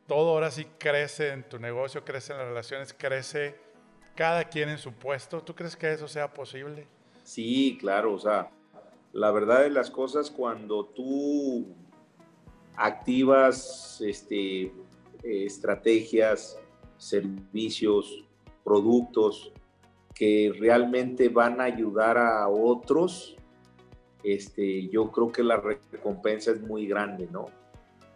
todo 0.06 0.30
ahora 0.30 0.50
sí 0.50 0.66
crece 0.78 1.28
en 1.28 1.42
tu 1.42 1.58
negocio, 1.58 2.06
crece 2.06 2.32
en 2.32 2.38
las 2.38 2.48
relaciones, 2.48 2.94
crece 2.94 3.60
cada 4.14 4.44
quien 4.44 4.68
en 4.68 4.78
su 4.78 4.92
puesto. 4.92 5.40
¿Tú 5.42 5.54
crees 5.54 5.76
que 5.76 5.92
eso 5.92 6.08
sea 6.08 6.32
posible? 6.32 6.86
Sí, 7.22 7.76
claro, 7.80 8.14
o 8.14 8.18
sea, 8.18 8.50
la 9.12 9.30
verdad 9.30 9.62
de 9.62 9.70
las 9.70 9.90
cosas 9.90 10.30
cuando 10.30 10.84
tú 10.86 11.66
activas 12.76 14.00
este, 14.00 14.72
estrategias, 15.22 16.58
servicios, 16.96 18.24
productos 18.64 19.52
que 20.14 20.52
realmente 20.58 21.28
van 21.28 21.60
a 21.60 21.64
ayudar 21.64 22.18
a 22.18 22.48
otros, 22.48 23.36
este, 24.22 24.88
yo 24.88 25.10
creo 25.10 25.32
que 25.32 25.42
la 25.42 25.56
recompensa 25.56 26.50
es 26.50 26.60
muy 26.60 26.86
grande, 26.86 27.26
¿no? 27.30 27.46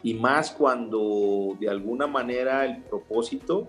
y 0.05 0.13
más 0.13 0.51
cuando 0.51 1.57
de 1.59 1.67
alguna 1.67 2.05
manera 2.05 2.63
el 2.63 2.83
propósito 2.83 3.65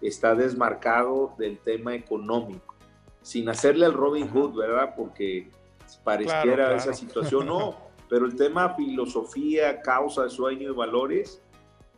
está 0.00 0.34
desmarcado 0.34 1.34
del 1.38 1.58
tema 1.58 1.94
económico, 1.94 2.74
sin 3.22 3.48
hacerle 3.48 3.86
al 3.86 3.94
Robin 3.94 4.28
Hood, 4.28 4.56
¿verdad? 4.56 4.94
Porque 4.96 5.50
pareciera 6.04 6.74
esa 6.74 6.92
situación, 6.92 7.46
no, 7.46 7.76
pero 8.08 8.26
el 8.26 8.36
tema 8.36 8.74
filosofía, 8.74 9.80
causa, 9.82 10.28
sueño 10.28 10.70
y 10.70 10.74
valores, 10.74 11.42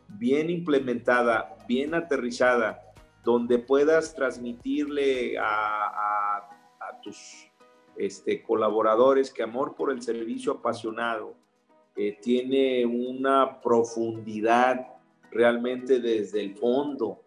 bien 0.09 0.51
implementada, 0.51 1.57
bien 1.69 1.95
aterrizada, 1.95 2.83
donde 3.25 3.59
puedas 3.59 4.15
transmitirle 4.15 5.39
a, 5.39 6.39
a 6.81 7.01
tus 7.03 7.53
este, 7.97 8.43
colaboradores 8.43 9.33
que 9.33 9.43
amor 9.43 9.75
por 9.75 9.91
el 9.91 10.03
servicio 10.03 10.53
apasionado, 10.53 11.35
eh, 11.95 12.19
tiene 12.23 12.87
una 12.87 13.61
profundidad 13.61 14.87
realmente 15.31 16.01
desde 16.01 16.41
el 16.41 16.57
fondo 16.57 17.22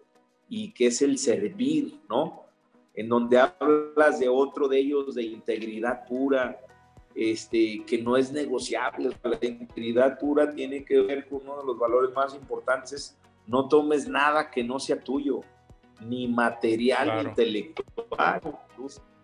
y 0.49 0.71
que 0.71 0.87
es 0.87 1.01
el 1.01 1.17
servir, 1.17 1.99
¿no? 2.09 2.43
En 2.93 3.09
donde 3.09 3.39
hablas 3.39 4.19
de 4.19 4.29
otro 4.29 4.67
de 4.67 4.79
ellos 4.79 5.15
de 5.15 5.23
integridad 5.23 6.05
pura, 6.05 6.59
este, 7.13 7.83
que 7.85 8.01
no 8.01 8.17
es 8.17 8.31
negociable. 8.31 9.09
La 9.23 9.39
integridad 9.41 10.19
pura 10.19 10.51
tiene 10.51 10.83
que 10.83 11.01
ver 11.01 11.27
con 11.27 11.41
uno 11.41 11.59
de 11.59 11.65
los 11.65 11.79
valores 11.79 12.13
más 12.13 12.33
importantes. 12.35 13.17
No 13.47 13.67
tomes 13.67 14.07
nada 14.07 14.49
que 14.49 14.63
no 14.63 14.79
sea 14.79 14.99
tuyo, 14.99 15.41
ni 16.01 16.27
material 16.27 17.23
ni 17.23 17.29
intelectual, 17.29 18.41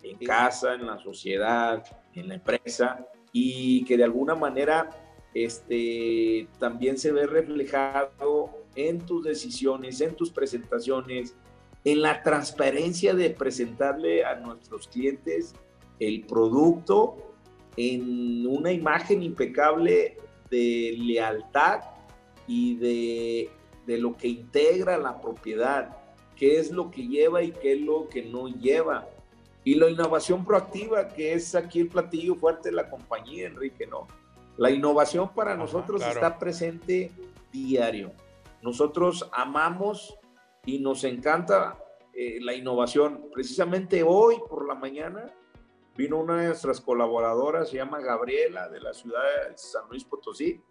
en 0.04 0.18
casa, 0.20 0.74
en 0.74 0.88
la 0.88 0.98
sociedad, 1.00 1.84
en 2.14 2.30
la 2.30 2.36
empresa, 2.36 3.06
y 3.32 3.84
que 3.86 3.98
de 3.98 4.04
alguna 4.04 4.36
manera 4.36 4.90
este, 5.34 6.48
también 6.60 6.98
se 6.98 7.12
ve 7.12 7.26
reflejado 7.26 8.61
en 8.76 9.06
tus 9.06 9.24
decisiones, 9.24 10.02
en 10.02 10.16
tus 10.16 10.32
presentaciones, 10.32 11.36
en 11.84 12.02
la 12.02 12.22
transparencia 12.22 13.14
de 13.14 13.32
presentarle 13.32 14.24
a 14.24 14.36
nuestros 14.36 14.88
clientes 14.88 15.54
el 16.00 16.26
producto 16.26 17.18
en 17.78 18.46
una 18.48 18.72
imagen 18.72 19.24
impecable 19.24 20.18
de 20.50 20.96
lealtad 20.98 21.82
y 22.48 22.76
de, 22.76 23.50
de 23.86 23.98
lo 23.98 24.16
que 24.18 24.28
integra 24.28 24.98
la 24.98 25.22
propiedad, 25.22 25.98
qué 26.36 26.60
es 26.60 26.72
lo 26.72 26.92
que 26.92 27.08
lleva 27.08 27.42
y 27.42 27.52
qué 27.52 27.74
es 27.74 27.82
lo 27.82 28.10
que 28.10 28.24
no 28.24 28.48
lleva. 28.48 29.08
Y 29.64 29.76
la 29.76 29.90
innovación 29.90 30.44
proactiva, 30.44 31.08
que 31.08 31.34
es 31.34 31.56
aquí 31.56 31.82
el 31.82 31.88
platillo 31.88 32.36
fuerte 32.36 32.70
de 32.70 32.76
la 32.76 32.90
compañía, 32.90 33.48
Enrique, 33.48 33.86
¿no? 33.86 34.08
La 34.58 34.72
innovación 34.72 35.34
para 35.34 35.56
nosotros 35.56 36.02
está 36.04 36.38
presente 36.38 37.12
diario. 37.52 38.12
Nosotros 38.62 39.30
amamos 39.32 40.18
y 40.66 40.80
nos 40.80 41.04
encanta 41.04 41.78
eh, 42.14 42.40
la 42.42 42.54
innovación. 42.54 43.30
Precisamente 43.34 44.04
hoy 44.04 44.38
por 44.50 44.68
la 44.68 44.76
mañana 44.76 45.34
vino 45.96 46.20
una 46.20 46.42
de 46.42 46.48
nuestras 46.48 46.82
colaboradoras, 46.82 47.70
se 47.70 47.78
llama 47.78 48.00
Gabriela, 48.00 48.70
de 48.70 48.82
la 48.82 48.94
ciudad 48.94 49.22
de 49.50 49.58
San 49.58 49.88
Luis 49.90 50.04
Potosí. 50.04 50.62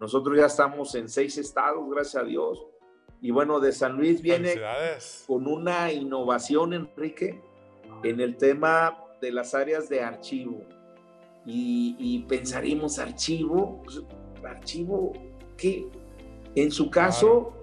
Nosotros 0.00 0.36
ya 0.36 0.46
estamos 0.46 0.94
en 0.94 1.08
seis 1.08 1.38
estados, 1.38 1.88
gracias 1.90 2.22
a 2.22 2.26
Dios. 2.26 2.66
Y 3.20 3.30
bueno, 3.30 3.60
de 3.60 3.72
San 3.72 3.96
Luis 3.96 4.20
viene 4.20 4.60
con 5.26 5.46
una 5.46 5.92
innovación, 5.92 6.72
Enrique, 6.74 7.40
en 8.02 8.20
el 8.20 8.36
tema 8.36 8.98
de 9.20 9.30
las 9.30 9.54
áreas 9.54 9.88
de 9.88 10.02
archivo 10.02 10.64
y, 11.46 12.24
pensaremos 12.28 12.98
archivo, 12.98 13.80
pues, 13.84 14.02
archivo, 14.44 15.12
¿qué? 15.56 15.88
En 16.54 16.70
su 16.70 16.90
caso, 16.90 17.54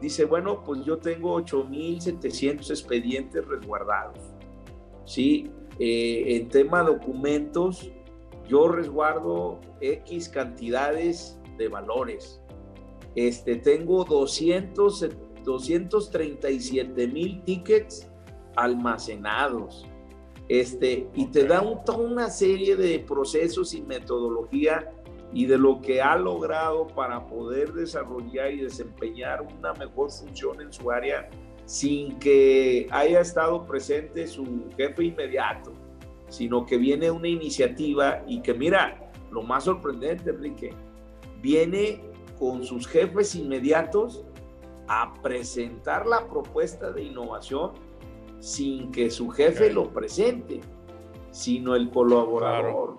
dice, 0.00 0.24
bueno, 0.24 0.62
pues 0.64 0.84
yo 0.84 0.98
tengo 0.98 1.40
8.700 1.40 2.70
expedientes 2.70 3.46
resguardados, 3.46 4.18
¿sí? 5.04 5.50
Eh, 5.78 6.36
en 6.36 6.48
tema 6.48 6.82
documentos, 6.82 7.90
yo 8.48 8.68
resguardo 8.68 9.60
X 9.80 10.28
cantidades 10.28 11.38
de 11.56 11.68
valores. 11.68 12.40
Este, 13.14 13.56
tengo 13.56 14.04
200, 14.04 15.08
237 15.44 17.08
mil 17.08 17.42
tickets 17.42 18.08
almacenados 18.56 19.86
este, 20.48 21.08
y 21.14 21.26
te 21.26 21.44
da 21.44 21.62
toda 21.84 21.98
una 21.98 22.28
serie 22.28 22.76
de 22.76 22.98
procesos 22.98 23.74
y 23.74 23.82
metodología 23.82 24.90
y 25.32 25.46
de 25.46 25.58
lo 25.58 25.80
que 25.80 26.02
ha 26.02 26.16
logrado 26.16 26.86
para 26.88 27.26
poder 27.26 27.72
desarrollar 27.72 28.52
y 28.52 28.60
desempeñar 28.60 29.42
una 29.42 29.72
mejor 29.74 30.10
función 30.10 30.60
en 30.60 30.72
su 30.72 30.90
área 30.90 31.28
sin 31.64 32.18
que 32.18 32.86
haya 32.90 33.20
estado 33.20 33.66
presente 33.66 34.26
su 34.26 34.68
jefe 34.76 35.04
inmediato, 35.04 35.72
sino 36.28 36.66
que 36.66 36.76
viene 36.76 37.10
una 37.10 37.28
iniciativa 37.28 38.22
y 38.26 38.42
que 38.42 38.52
mira, 38.52 39.10
lo 39.30 39.42
más 39.42 39.64
sorprendente, 39.64 40.30
Enrique, 40.30 40.74
viene 41.40 42.02
con 42.38 42.64
sus 42.64 42.86
jefes 42.86 43.34
inmediatos 43.34 44.24
a 44.88 45.14
presentar 45.22 46.06
la 46.06 46.26
propuesta 46.28 46.90
de 46.90 47.04
innovación 47.04 47.72
sin 48.40 48.90
que 48.90 49.10
su 49.10 49.30
jefe 49.30 49.72
lo 49.72 49.92
presente, 49.92 50.60
sino 51.30 51.76
el 51.76 51.90
colaborador. 51.90 52.98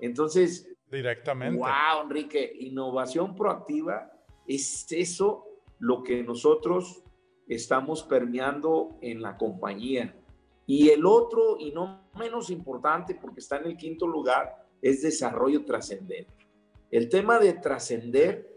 Entonces, 0.00 0.69
directamente. 0.90 1.58
Wow, 1.58 2.04
Enrique, 2.04 2.52
innovación 2.60 3.34
proactiva 3.34 4.10
es 4.46 4.90
eso 4.90 5.46
lo 5.78 6.02
que 6.02 6.22
nosotros 6.22 7.02
estamos 7.48 8.02
permeando 8.02 8.98
en 9.00 9.22
la 9.22 9.36
compañía. 9.36 10.14
Y 10.66 10.90
el 10.90 11.04
otro, 11.04 11.56
y 11.58 11.72
no 11.72 12.10
menos 12.16 12.50
importante, 12.50 13.14
porque 13.14 13.40
está 13.40 13.56
en 13.56 13.66
el 13.66 13.76
quinto 13.76 14.06
lugar, 14.06 14.68
es 14.80 15.02
desarrollo 15.02 15.64
trascendente. 15.64 16.32
El 16.90 17.08
tema 17.08 17.38
de 17.38 17.54
trascender, 17.54 18.56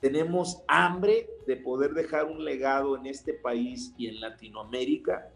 tenemos 0.00 0.62
hambre 0.66 1.28
de 1.46 1.56
poder 1.56 1.92
dejar 1.92 2.24
un 2.24 2.44
legado 2.44 2.96
en 2.96 3.06
este 3.06 3.34
país 3.34 3.94
y 3.96 4.08
en 4.08 4.20
Latinoamérica, 4.20 5.30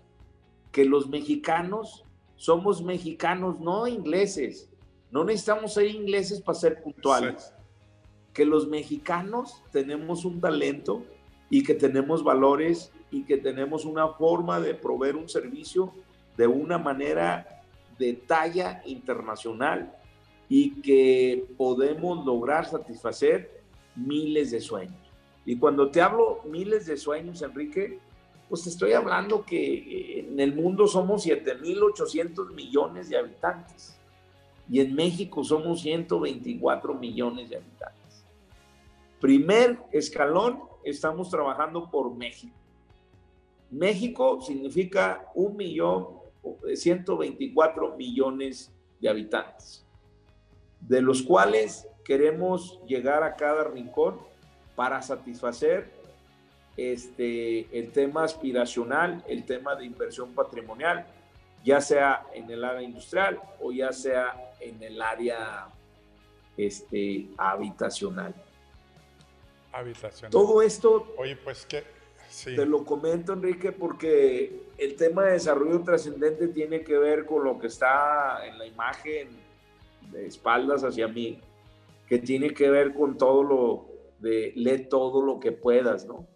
que 0.73 0.85
los 0.85 1.09
mexicanos 1.09 2.05
somos 2.37 2.83
mexicanos, 2.83 3.61
no 3.61 3.87
ingleses. 3.87 4.71
No 5.15 5.23
necesitamos 5.23 5.75
ser 5.75 5.87
ingleses 5.87 6.41
para 6.41 6.59
ser 6.59 6.83
puntuales. 6.83 7.55
Que 8.33 8.45
los 8.45 8.67
mexicanos 8.67 9.63
tenemos 9.71 10.25
un 10.25 10.41
talento 10.41 11.05
y 11.49 11.63
que 11.63 11.75
tenemos 11.75 12.25
valores 12.25 12.91
y 13.13 13.23
que 13.23 13.37
tenemos 13.37 13.85
una 13.85 14.09
forma 14.09 14.59
de 14.59 14.75
proveer 14.75 15.15
un 15.15 15.29
servicio 15.29 15.93
de 16.37 16.49
una 16.49 16.79
manera 16.79 17.63
de 17.97 18.15
talla 18.15 18.83
internacional 18.87 19.97
y 20.49 20.83
que 20.83 21.47
podemos 21.57 22.27
lograr 22.27 22.69
satisfacer 22.69 23.63
miles 23.95 24.51
de 24.51 24.61
sueños. 24.61 24.99
Y 25.47 25.59
cuando 25.59 25.93
te 25.93 26.01
hablo 26.01 26.41
miles 26.45 26.87
de 26.87 26.97
sueños, 26.97 27.41
Enrique, 27.41 28.01
pues 28.49 28.65
te 28.65 28.71
estoy 28.71 28.95
hablando 28.95 29.45
que 29.45 30.27
en 30.29 30.41
el 30.41 30.57
mundo 30.57 30.89
somos 30.89 31.25
7.800 31.25 32.53
millones 32.53 33.11
de 33.11 33.17
habitantes 33.17 33.97
y 34.69 34.81
en 34.81 34.95
México 34.95 35.45
somos 35.45 35.83
124 35.83 36.95
millones 36.95 37.51
de 37.51 37.57
habitantes. 37.57 38.25
Primer 39.21 39.79
escalón, 39.93 40.61
estamos 40.85 41.31
trabajando 41.31 41.91
por 41.91 42.15
México. 42.15 42.55
México 43.71 44.41
significa 44.41 45.27
un 45.35 45.57
millón, 45.57 46.09
124 46.75 47.97
millones 47.97 48.73
de 49.01 49.09
habitantes, 49.09 49.85
de 50.81 51.03
los 51.03 51.23
cuales 51.23 51.89
queremos 52.05 52.81
llegar 52.87 53.23
a 53.23 53.35
cada 53.35 53.65
rincón 53.65 54.19
para 54.77 55.01
satisfacer 55.03 55.91
este, 56.77 57.67
el 57.77 57.93
tema 57.93 58.25
aspiracional, 58.25 59.25
el 59.29 59.45
tema 59.45 59.75
de 59.75 59.87
inversión 59.87 60.35
patrimonial, 60.35 61.07
ya 61.65 61.81
sea 61.81 62.27
en 62.35 62.51
el 62.51 62.65
área 62.65 62.83
industrial 62.83 63.41
o 63.61 63.73
ya 63.73 63.93
sea 63.93 64.53
en 64.69 64.83
el 64.83 65.01
área 65.01 65.69
este, 66.57 67.29
habitacional. 67.37 68.35
Habitacional. 69.73 70.31
Todo 70.31 70.63
esto, 70.63 71.15
Oye, 71.17 71.37
pues 71.37 71.67
que 71.67 71.85
te 72.45 72.67
lo 72.67 72.85
comento, 72.85 73.33
Enrique, 73.33 73.71
porque 73.71 74.65
el 74.77 74.97
tema 74.97 75.25
de 75.25 75.33
desarrollo 75.33 75.83
trascendente 75.83 76.49
tiene 76.49 76.83
que 76.83 76.99
ver 76.99 77.27
con 77.27 77.45
lo 77.45 77.59
que 77.59 77.69
está 77.69 78.47
en 78.47 78.59
la 78.59 78.67
imagen 78.67 79.29
de 80.11 80.27
espaldas 80.27 80.83
hacia 80.83 81.07
mí, 81.07 81.41
que 82.09 82.19
tiene 82.19 82.53
que 82.53 82.71
ver 82.71 82.93
con 82.93 83.17
todo 83.17 83.43
lo 83.43 83.89
de 84.19 84.53
lee 84.57 84.87
todo 84.89 85.23
lo 85.23 85.39
que 85.39 85.53
puedas, 85.53 86.07
¿no? 86.07 86.27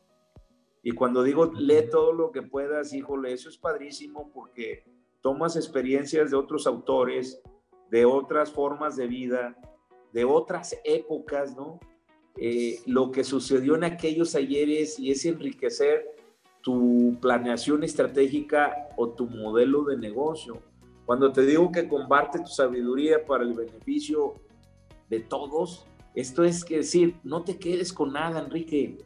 Y 0.82 0.92
cuando 0.92 1.22
digo 1.22 1.52
lee 1.52 1.88
todo 1.90 2.12
lo 2.12 2.30
que 2.30 2.42
puedas, 2.42 2.92
híjole, 2.92 3.32
eso 3.32 3.48
es 3.48 3.56
padrísimo 3.56 4.30
porque 4.32 4.84
tomas 5.20 5.56
experiencias 5.56 6.30
de 6.30 6.36
otros 6.36 6.66
autores, 6.66 7.42
de 7.90 8.04
otras 8.04 8.50
formas 8.50 8.96
de 8.96 9.06
vida, 9.06 9.56
de 10.12 10.24
otras 10.24 10.76
épocas, 10.84 11.56
¿no? 11.56 11.78
Eh, 12.36 12.80
lo 12.86 13.10
que 13.10 13.24
sucedió 13.24 13.74
en 13.74 13.84
aquellos 13.84 14.34
ayeres 14.34 14.98
y 14.98 15.10
es 15.10 15.24
enriquecer 15.24 16.06
tu 16.62 17.16
planeación 17.20 17.82
estratégica 17.82 18.88
o 18.96 19.08
tu 19.08 19.26
modelo 19.26 19.84
de 19.84 19.96
negocio. 19.96 20.62
Cuando 21.04 21.32
te 21.32 21.42
digo 21.42 21.72
que 21.72 21.88
comparte 21.88 22.38
tu 22.38 22.48
sabiduría 22.48 23.24
para 23.24 23.42
el 23.42 23.54
beneficio 23.54 24.34
de 25.08 25.20
todos, 25.20 25.86
esto 26.14 26.44
es 26.44 26.64
que 26.64 26.78
decir, 26.78 27.16
no 27.24 27.42
te 27.42 27.58
quedes 27.58 27.92
con 27.92 28.12
nada, 28.12 28.40
Enrique. 28.40 28.98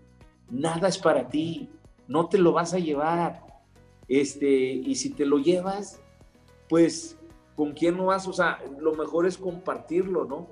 Nada 0.50 0.88
es 0.88 0.98
para 0.98 1.28
ti. 1.28 1.70
No 2.08 2.28
te 2.28 2.38
lo 2.38 2.52
vas 2.52 2.74
a 2.74 2.78
llevar. 2.78 3.42
Este, 4.08 4.48
y 4.48 4.94
si 4.94 5.10
te 5.10 5.24
lo 5.24 5.38
llevas, 5.38 6.00
pues 6.68 7.18
con 7.56 7.72
quién 7.72 7.96
no 7.96 8.06
vas, 8.06 8.26
o 8.26 8.32
sea, 8.32 8.58
lo 8.78 8.94
mejor 8.94 9.26
es 9.26 9.36
compartirlo, 9.36 10.24
¿no? 10.24 10.48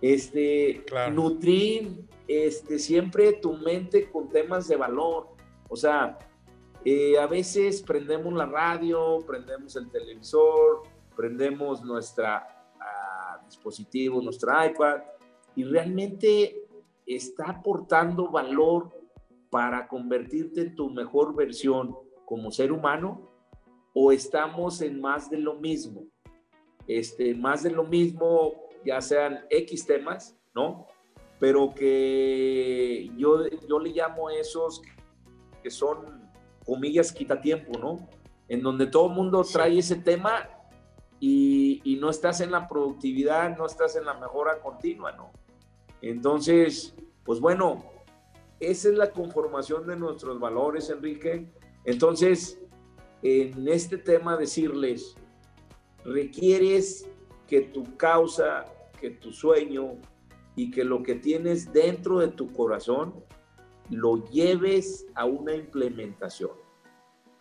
Este, 0.00 0.84
nutrir 1.12 2.06
este, 2.28 2.78
siempre 2.78 3.32
tu 3.34 3.54
mente 3.54 4.10
con 4.10 4.28
temas 4.28 4.68
de 4.68 4.76
valor. 4.76 5.28
O 5.68 5.76
sea, 5.76 6.18
eh, 6.84 7.18
a 7.18 7.26
veces 7.26 7.82
prendemos 7.82 8.32
la 8.34 8.46
radio, 8.46 9.18
prendemos 9.26 9.74
el 9.76 9.90
televisor, 9.90 10.82
prendemos 11.16 11.82
nuestra 11.82 12.46
ah, 12.78 13.40
dispositivo, 13.44 14.20
nuestra 14.20 14.66
iPad, 14.66 15.00
y 15.56 15.64
realmente 15.64 16.68
está 17.06 17.50
aportando 17.50 18.30
valor 18.30 18.90
para 19.50 19.88
convertirte 19.88 20.60
en 20.60 20.74
tu 20.76 20.90
mejor 20.90 21.34
versión 21.34 21.96
como 22.24 22.50
ser 22.50 22.72
humano 22.72 23.35
o 23.98 24.12
estamos 24.12 24.82
en 24.82 25.00
más 25.00 25.30
de 25.30 25.38
lo 25.38 25.54
mismo. 25.54 26.04
Este, 26.86 27.34
más 27.34 27.62
de 27.62 27.70
lo 27.70 27.82
mismo, 27.82 28.52
ya 28.84 29.00
sean 29.00 29.46
X 29.48 29.86
temas, 29.86 30.36
¿no? 30.54 30.86
Pero 31.40 31.74
que 31.74 33.10
yo, 33.16 33.48
yo 33.66 33.78
le 33.78 33.90
llamo 33.92 34.28
esos 34.28 34.82
que 35.62 35.70
son, 35.70 36.30
comillas, 36.66 37.10
quita 37.10 37.40
tiempo, 37.40 37.78
¿no? 37.78 38.06
En 38.48 38.60
donde 38.60 38.86
todo 38.86 39.06
el 39.06 39.14
mundo 39.14 39.42
trae 39.50 39.78
ese 39.78 39.96
tema 39.96 40.46
y, 41.18 41.80
y, 41.82 41.96
no 41.96 42.10
estás 42.10 42.42
en 42.42 42.50
la 42.50 42.68
productividad, 42.68 43.56
no 43.56 43.64
estás 43.64 43.96
en 43.96 44.04
la 44.04 44.12
mejora 44.12 44.60
continua, 44.60 45.12
¿no? 45.12 45.32
Entonces, 46.02 46.94
pues 47.24 47.40
bueno, 47.40 47.82
esa 48.60 48.90
es 48.90 48.94
la 48.94 49.10
conformación 49.10 49.86
de 49.86 49.96
nuestros 49.96 50.38
valores, 50.38 50.90
Enrique. 50.90 51.50
Entonces, 51.86 52.60
en 53.22 53.68
este 53.68 53.98
tema 53.98 54.36
decirles, 54.36 55.16
requieres 56.04 57.08
que 57.46 57.62
tu 57.62 57.96
causa, 57.96 58.64
que 59.00 59.10
tu 59.10 59.32
sueño 59.32 59.94
y 60.54 60.70
que 60.70 60.84
lo 60.84 61.02
que 61.02 61.14
tienes 61.14 61.72
dentro 61.72 62.18
de 62.18 62.28
tu 62.28 62.52
corazón 62.52 63.14
lo 63.90 64.24
lleves 64.30 65.06
a 65.14 65.24
una 65.24 65.54
implementación. 65.54 66.52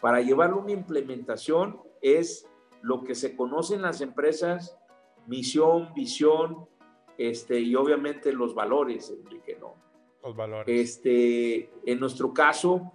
Para 0.02 0.22
llevarlo 0.22 0.58
a 0.58 0.64
una 0.64 0.72
implementación 0.72 1.80
es 2.02 2.48
lo 2.82 3.04
que 3.04 3.16
se 3.16 3.36
conoce 3.36 3.76
en 3.76 3.82
las 3.82 4.02
empresas, 4.02 4.78
misión, 5.26 5.94
visión, 5.96 6.68
este, 7.18 7.60
y 7.60 7.76
obviamente 7.76 8.32
los 8.32 8.54
valores, 8.54 9.10
Enrique, 9.10 9.58
¿no? 9.60 9.74
Los 10.24 10.36
valores. 10.36 10.68
Este, 10.68 11.72
en 11.86 12.00
nuestro 12.00 12.34
caso, 12.34 12.92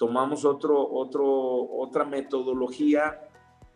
tomamos 0.00 0.46
otro, 0.46 0.90
otro, 0.90 1.26
otra 1.26 2.06
metodología 2.06 3.20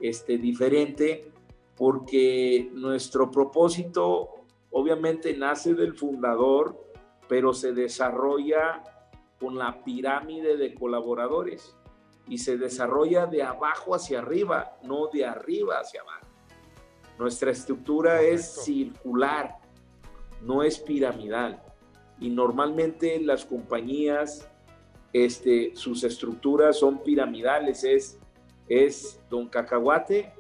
este, 0.01 0.39
diferente 0.39 1.31
porque 1.77 2.71
nuestro 2.73 3.31
propósito 3.31 4.31
obviamente 4.71 5.37
nace 5.37 5.75
del 5.75 5.93
fundador, 5.93 6.83
pero 7.29 7.53
se 7.53 7.75
desarrolla 7.75 8.83
con 9.39 9.59
la 9.59 9.85
pirámide 9.85 10.57
de 10.57 10.75
colaboradores 10.75 11.77
y 12.27 12.39
se 12.39 12.57
desarrolla 12.57 13.27
de 13.27 13.43
abajo 13.43 13.95
hacia 13.95 14.21
arriba, 14.21 14.79
no 14.83 15.09
de 15.09 15.27
arriba 15.27 15.75
hacia 15.79 16.01
abajo. 16.01 16.27
Nuestra 17.19 17.51
estructura 17.51 18.23
es 18.23 18.65
circular, 18.65 19.59
no 20.41 20.63
es 20.63 20.79
piramidal. 20.79 21.63
Y 22.19 22.31
normalmente 22.31 23.21
las 23.21 23.45
compañías 23.45 24.49
este, 25.15 25.75
sus 25.75 26.05
estructuras 26.05 26.79
son 26.79 27.03
piramidales, 27.03 27.85
es 27.85 28.19
es 28.69 29.21
Don 29.29 29.49
Cacahuate, 29.49 30.33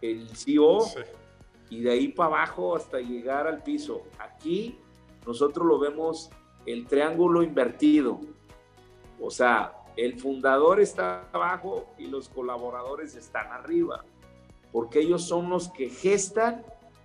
el 0.00 0.28
CEO, 0.36 0.84
y 1.70 1.80
de 1.80 1.90
ahí 1.90 2.08
para 2.08 2.28
abajo 2.28 2.76
hasta 2.76 3.00
llegar 3.00 3.46
al 3.46 3.62
piso. 3.62 4.02
Aquí 4.18 4.78
nosotros 5.26 5.66
lo 5.66 5.78
vemos 5.78 6.30
el 6.64 6.86
triángulo 6.86 7.42
invertido. 7.42 8.20
O 9.20 9.30
sea, 9.30 9.72
el 9.96 10.18
fundador 10.18 10.80
está 10.80 11.28
abajo 11.32 11.94
y 11.98 12.06
los 12.06 12.28
colaboradores 12.28 13.14
están 13.14 13.50
arriba, 13.50 14.04
porque 14.72 15.00
ellos 15.00 15.26
son 15.26 15.48
los 15.48 15.68
que 15.70 15.88
gestan 15.88 16.64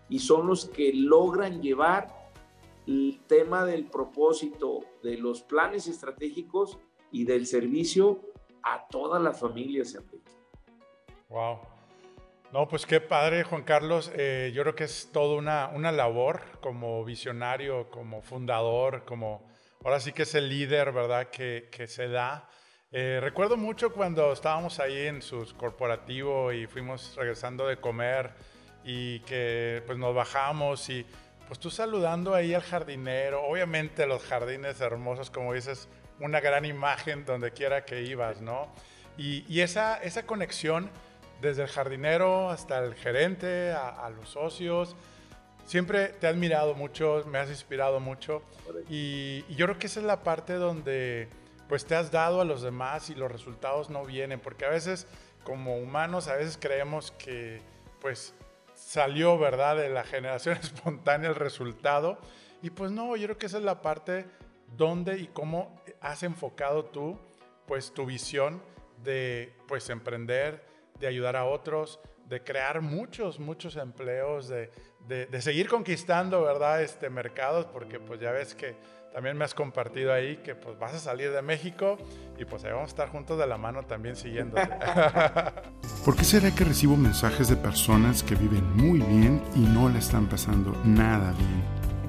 y 0.10 0.20
son 0.20 0.48
los 0.48 0.66
que 0.66 0.92
logran 0.94 1.62
llevar 1.62 2.20
el 2.88 3.22
tema 3.28 3.66
del 3.66 3.86
propósito, 3.86 4.82
de 5.04 5.18
los 5.18 5.42
planes 5.42 5.88
estratégicos 5.88 6.80
y 7.12 7.26
del 7.26 7.46
servicio 7.46 8.22
a 8.64 8.88
todas 8.88 9.22
las 9.22 9.40
familias. 9.40 9.98
Wow. 11.30 11.60
No, 12.52 12.68
pues 12.68 12.86
qué 12.86 13.00
padre, 13.00 13.44
Juan 13.44 13.64
Carlos. 13.64 14.12
Eh, 14.14 14.52
yo 14.54 14.64
creo 14.64 14.76
que 14.76 14.84
es 14.84 15.10
toda 15.14 15.38
una, 15.38 15.70
una 15.74 15.92
labor 15.92 16.42
como 16.60 17.06
visionario, 17.06 17.90
como 17.90 18.22
fundador, 18.22 19.06
como 19.06 19.48
ahora 19.86 20.02
sí 20.02 20.12
que 20.12 20.24
es 20.24 20.36
el 20.36 20.50
líder, 20.50 20.92
¿verdad? 20.92 21.30
Que, 21.30 21.70
que 21.72 21.88
se 21.88 22.10
da. 22.10 22.50
Eh, 22.92 23.20
recuerdo 23.22 23.56
mucho 23.56 23.94
cuando 23.94 24.34
estábamos 24.34 24.82
ahí 24.82 25.08
en 25.08 25.22
su 25.22 25.48
corporativo 25.56 26.52
y 26.52 26.68
fuimos 26.68 27.16
regresando 27.16 27.66
de 27.66 27.78
comer 27.78 28.32
y 28.84 29.22
que 29.22 29.82
pues 29.86 29.98
nos 29.98 30.14
bajamos 30.14 30.90
y 30.90 31.06
pues 31.48 31.60
tú 31.60 31.70
saludando 31.70 32.34
ahí 32.34 32.54
al 32.54 32.62
jardinero, 32.62 33.44
obviamente 33.44 34.06
los 34.06 34.24
jardines 34.24 34.80
hermosos, 34.82 35.30
como 35.30 35.54
dices, 35.54 35.88
una 36.20 36.39
gran 36.39 36.66
imagen 36.66 37.26
donde 37.26 37.52
quiera 37.52 37.84
que 37.84 38.04
ibas, 38.04 38.42
¿no? 38.42 38.70
Y, 39.18 39.46
y 39.48 39.62
esa, 39.62 39.98
esa 40.02 40.26
conexión 40.26 40.89
desde 41.42 41.64
el 41.64 41.68
jardinero 41.68 42.50
hasta 42.50 42.80
el 42.80 42.96
gerente, 42.96 43.72
a, 43.72 44.10
los 44.10 44.30
socios. 44.30 44.96
Siempre 45.66 46.10
te 46.10 46.28
he 46.28 46.30
admirado 46.30 46.76
mucho, 46.76 47.24
me 47.28 47.39
has 47.39 47.50
inspirado 47.50 48.00
mucho 48.00 48.42
y, 48.89 49.44
yo 49.56 49.66
creo 49.66 49.80
que 49.80 49.88
esa 49.88 50.00
es 50.00 50.06
la 50.06 50.24
parte 50.24 50.54
donde 50.54 51.30
pues 51.68 51.86
te 51.86 51.96
has 51.96 52.12
dado 52.12 52.42
a 52.42 52.46
los 52.46 52.62
demás 52.62 53.10
y 53.10 53.16
los 53.16 53.32
resultados 53.32 53.89
no 53.89 54.06
vienen, 54.06 54.39
porque 54.39 54.66
a 54.66 54.70
veces 54.70 55.08
como 55.44 55.78
humanos 55.78 56.28
a 56.28 56.36
veces 56.36 56.58
creemos 56.60 57.12
que 57.12 57.62
pues 58.02 58.34
salió, 58.92 59.38
¿verdad?, 59.38 59.78
de 59.78 59.88
la 59.88 60.04
generación 60.04 60.58
espontánea 60.62 61.30
el 61.30 61.36
resultado 61.36 62.18
y 62.62 62.72
pues 62.72 62.92
no, 62.92 63.16
yo 63.16 63.28
creo 63.28 63.38
que 63.38 63.46
esa 63.46 63.58
es 63.58 63.64
la 63.64 63.82
parte 63.82 64.26
donde 64.76 65.18
y 65.18 65.28
cómo 65.28 65.82
has 66.02 66.24
enfocado 66.24 66.84
tú 66.84 67.18
pues 67.68 67.94
tu 67.94 68.06
visión 68.06 68.62
de 69.02 69.54
pues 69.66 69.89
emprender, 69.89 70.66
de 71.00 71.08
ayudar 71.08 71.38
a 71.38 71.46
otros, 71.46 72.02
de 72.28 72.44
crear 72.44 72.82
muchos, 72.82 73.39
muchos 73.39 73.78
empleos, 73.78 74.50
de, 74.50 74.70
de, 75.08 75.42
seguir 75.42 75.70
conquistando, 75.70 76.44
¿verdad? 76.44 76.84
Este, 76.84 77.10
mercados, 77.10 77.68
porque 77.68 77.98
pues 77.98 78.20
ya 78.20 78.32
ves 78.32 78.56
que 78.56 78.76
también 79.14 79.38
me 79.38 79.43
has 79.43 79.53
compartido 79.53 80.14
ahí 80.14 80.38
que 80.38 80.55
pues 80.55 80.80
vas 80.80 80.93
a 80.93 80.99
salir 80.99 81.32
de 81.32 81.41
México 81.41 81.97
y 82.38 82.45
pues 82.45 82.64
ahí 82.64 82.72
vamos 82.72 82.88
a 82.88 82.91
estar 82.91 83.09
juntos 83.09 83.38
de 83.38 83.45
la 83.45 83.57
mano 83.57 83.84
también 83.84 84.16
siguiéndote. 84.16 84.62
¿Por 86.05 86.16
qué 86.16 86.24
será 86.24 86.51
que 86.51 86.64
recibo 86.64 86.95
mensajes 86.95 87.49
de 87.49 87.57
personas 87.57 88.24
que 88.24 88.36
viven 88.36 88.76
muy 88.76 88.99
bien 88.99 89.41
y 89.55 89.59
no 89.59 89.89
le 89.89 89.99
están 89.99 90.28
pasando 90.28 90.76
nada 90.86 91.34
bien? 91.34 91.64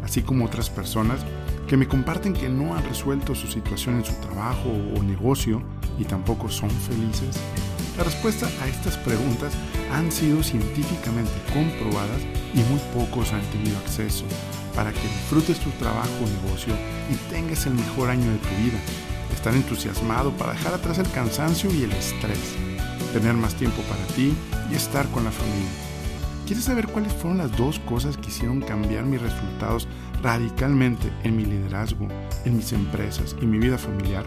Así 0.05 0.23
como 0.23 0.45
otras 0.45 0.71
personas 0.71 1.25
que 1.67 1.77
me 1.77 1.89
comparten 1.89 2.35
que 2.35 2.49
no 2.49 2.77
han 2.77 2.85
resuelto 2.85 3.35
su 3.35 3.47
situación 3.47 3.97
en 3.97 4.05
su 4.05 4.15
trabajo 4.21 4.69
o 4.69 5.03
negocio 5.03 5.63
y 5.99 6.05
tampoco 6.05 6.49
son 6.49 6.71
felices. 6.71 7.41
La 7.97 8.05
respuesta 8.05 8.47
a 8.63 8.69
estas 8.69 8.97
preguntas 8.99 9.53
han 9.93 10.11
sido 10.11 10.43
científicamente 10.43 11.33
comprobadas 11.53 12.23
y 12.55 12.61
muy 12.61 12.81
pocos 12.95 13.33
han 13.33 13.43
tenido 13.51 13.77
acceso 13.79 14.25
para 14.75 14.93
que 14.93 15.01
disfrutes 15.01 15.59
tu 15.59 15.71
trabajo 15.71 16.11
o 16.23 16.45
negocio 16.45 16.75
y 17.11 17.15
tengas 17.31 17.67
el 17.67 17.75
mejor 17.75 18.11
año 18.11 18.31
de 18.31 18.39
tu 18.39 18.49
vida. 18.63 18.79
Estar 19.33 19.55
entusiasmado 19.55 20.33
para 20.33 20.53
dejar 20.53 20.75
atrás 20.75 20.99
el 20.99 21.11
cansancio 21.11 21.73
y 21.73 21.85
el 21.85 21.93
estrés. 21.93 22.55
Tener 23.13 23.35
más 23.35 23.55
tiempo 23.55 23.83
para 23.83 24.05
ti 24.15 24.35
y 24.71 24.75
estar 24.75 25.07
con 25.09 25.25
la 25.25 25.31
familia. 25.31 25.71
¿Quieres 26.47 26.65
saber 26.65 26.89
cuáles 26.89 27.13
fueron 27.13 27.39
las 27.39 27.57
dos 27.57 27.79
cosas 27.81 28.17
que 28.17 28.29
hicieron 28.29 28.61
cambiar 28.61 29.05
mis 29.05 29.23
resultados 29.23 29.87
radicalmente 30.23 31.13
en 31.23 31.37
mi 31.37 31.45
liderazgo, 31.45 32.09
en 32.45 32.57
mis 32.57 32.73
empresas 32.73 33.37
y 33.41 33.47
mi 33.47 33.59
vida 33.59 33.79
familiar? 33.79 34.25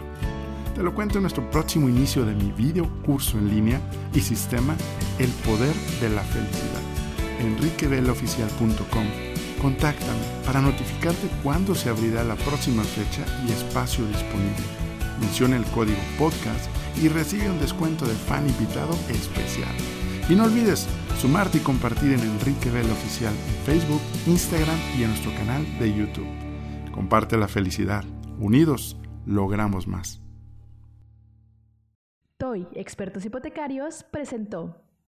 Te 0.74 0.82
lo 0.82 0.94
cuento 0.94 1.18
en 1.18 1.22
nuestro 1.22 1.48
próximo 1.50 1.88
inicio 1.88 2.24
de 2.24 2.34
mi 2.34 2.52
video 2.52 2.86
curso 3.02 3.38
en 3.38 3.48
línea 3.48 3.80
y 4.12 4.20
sistema 4.20 4.76
El 5.18 5.30
Poder 5.30 5.74
de 6.00 6.10
la 6.10 6.22
Felicidad. 6.22 6.82
enriqueveloficial.com 7.40 9.35
Contáctame 9.60 10.20
para 10.44 10.60
notificarte 10.60 11.28
cuándo 11.42 11.74
se 11.74 11.88
abrirá 11.88 12.22
la 12.24 12.36
próxima 12.36 12.82
fecha 12.84 13.24
y 13.46 13.52
espacio 13.52 14.06
disponible. 14.06 14.64
Menciona 15.20 15.56
el 15.56 15.64
código 15.66 15.98
podcast 16.18 16.70
y 17.02 17.08
recibe 17.08 17.50
un 17.50 17.58
descuento 17.58 18.06
de 18.06 18.14
fan 18.14 18.46
invitado 18.48 18.92
especial. 19.08 19.74
Y 20.28 20.34
no 20.34 20.44
olvides 20.44 20.86
sumarte 21.20 21.58
y 21.58 21.60
compartir 21.60 22.12
en 22.12 22.20
Enrique 22.20 22.70
Vela 22.70 22.92
Oficial 22.92 23.32
en 23.32 23.64
Facebook, 23.64 24.00
Instagram 24.26 24.78
y 24.98 25.02
en 25.02 25.10
nuestro 25.10 25.32
canal 25.34 25.64
de 25.78 25.94
YouTube. 25.94 26.28
Comparte 26.92 27.36
la 27.36 27.48
felicidad. 27.48 28.04
Unidos, 28.38 28.96
logramos 29.24 29.86
más. 29.86 30.20
TOY, 32.38 32.68
Expertos 32.74 33.24
Hipotecarios, 33.24 34.04
presentó. 34.10 34.85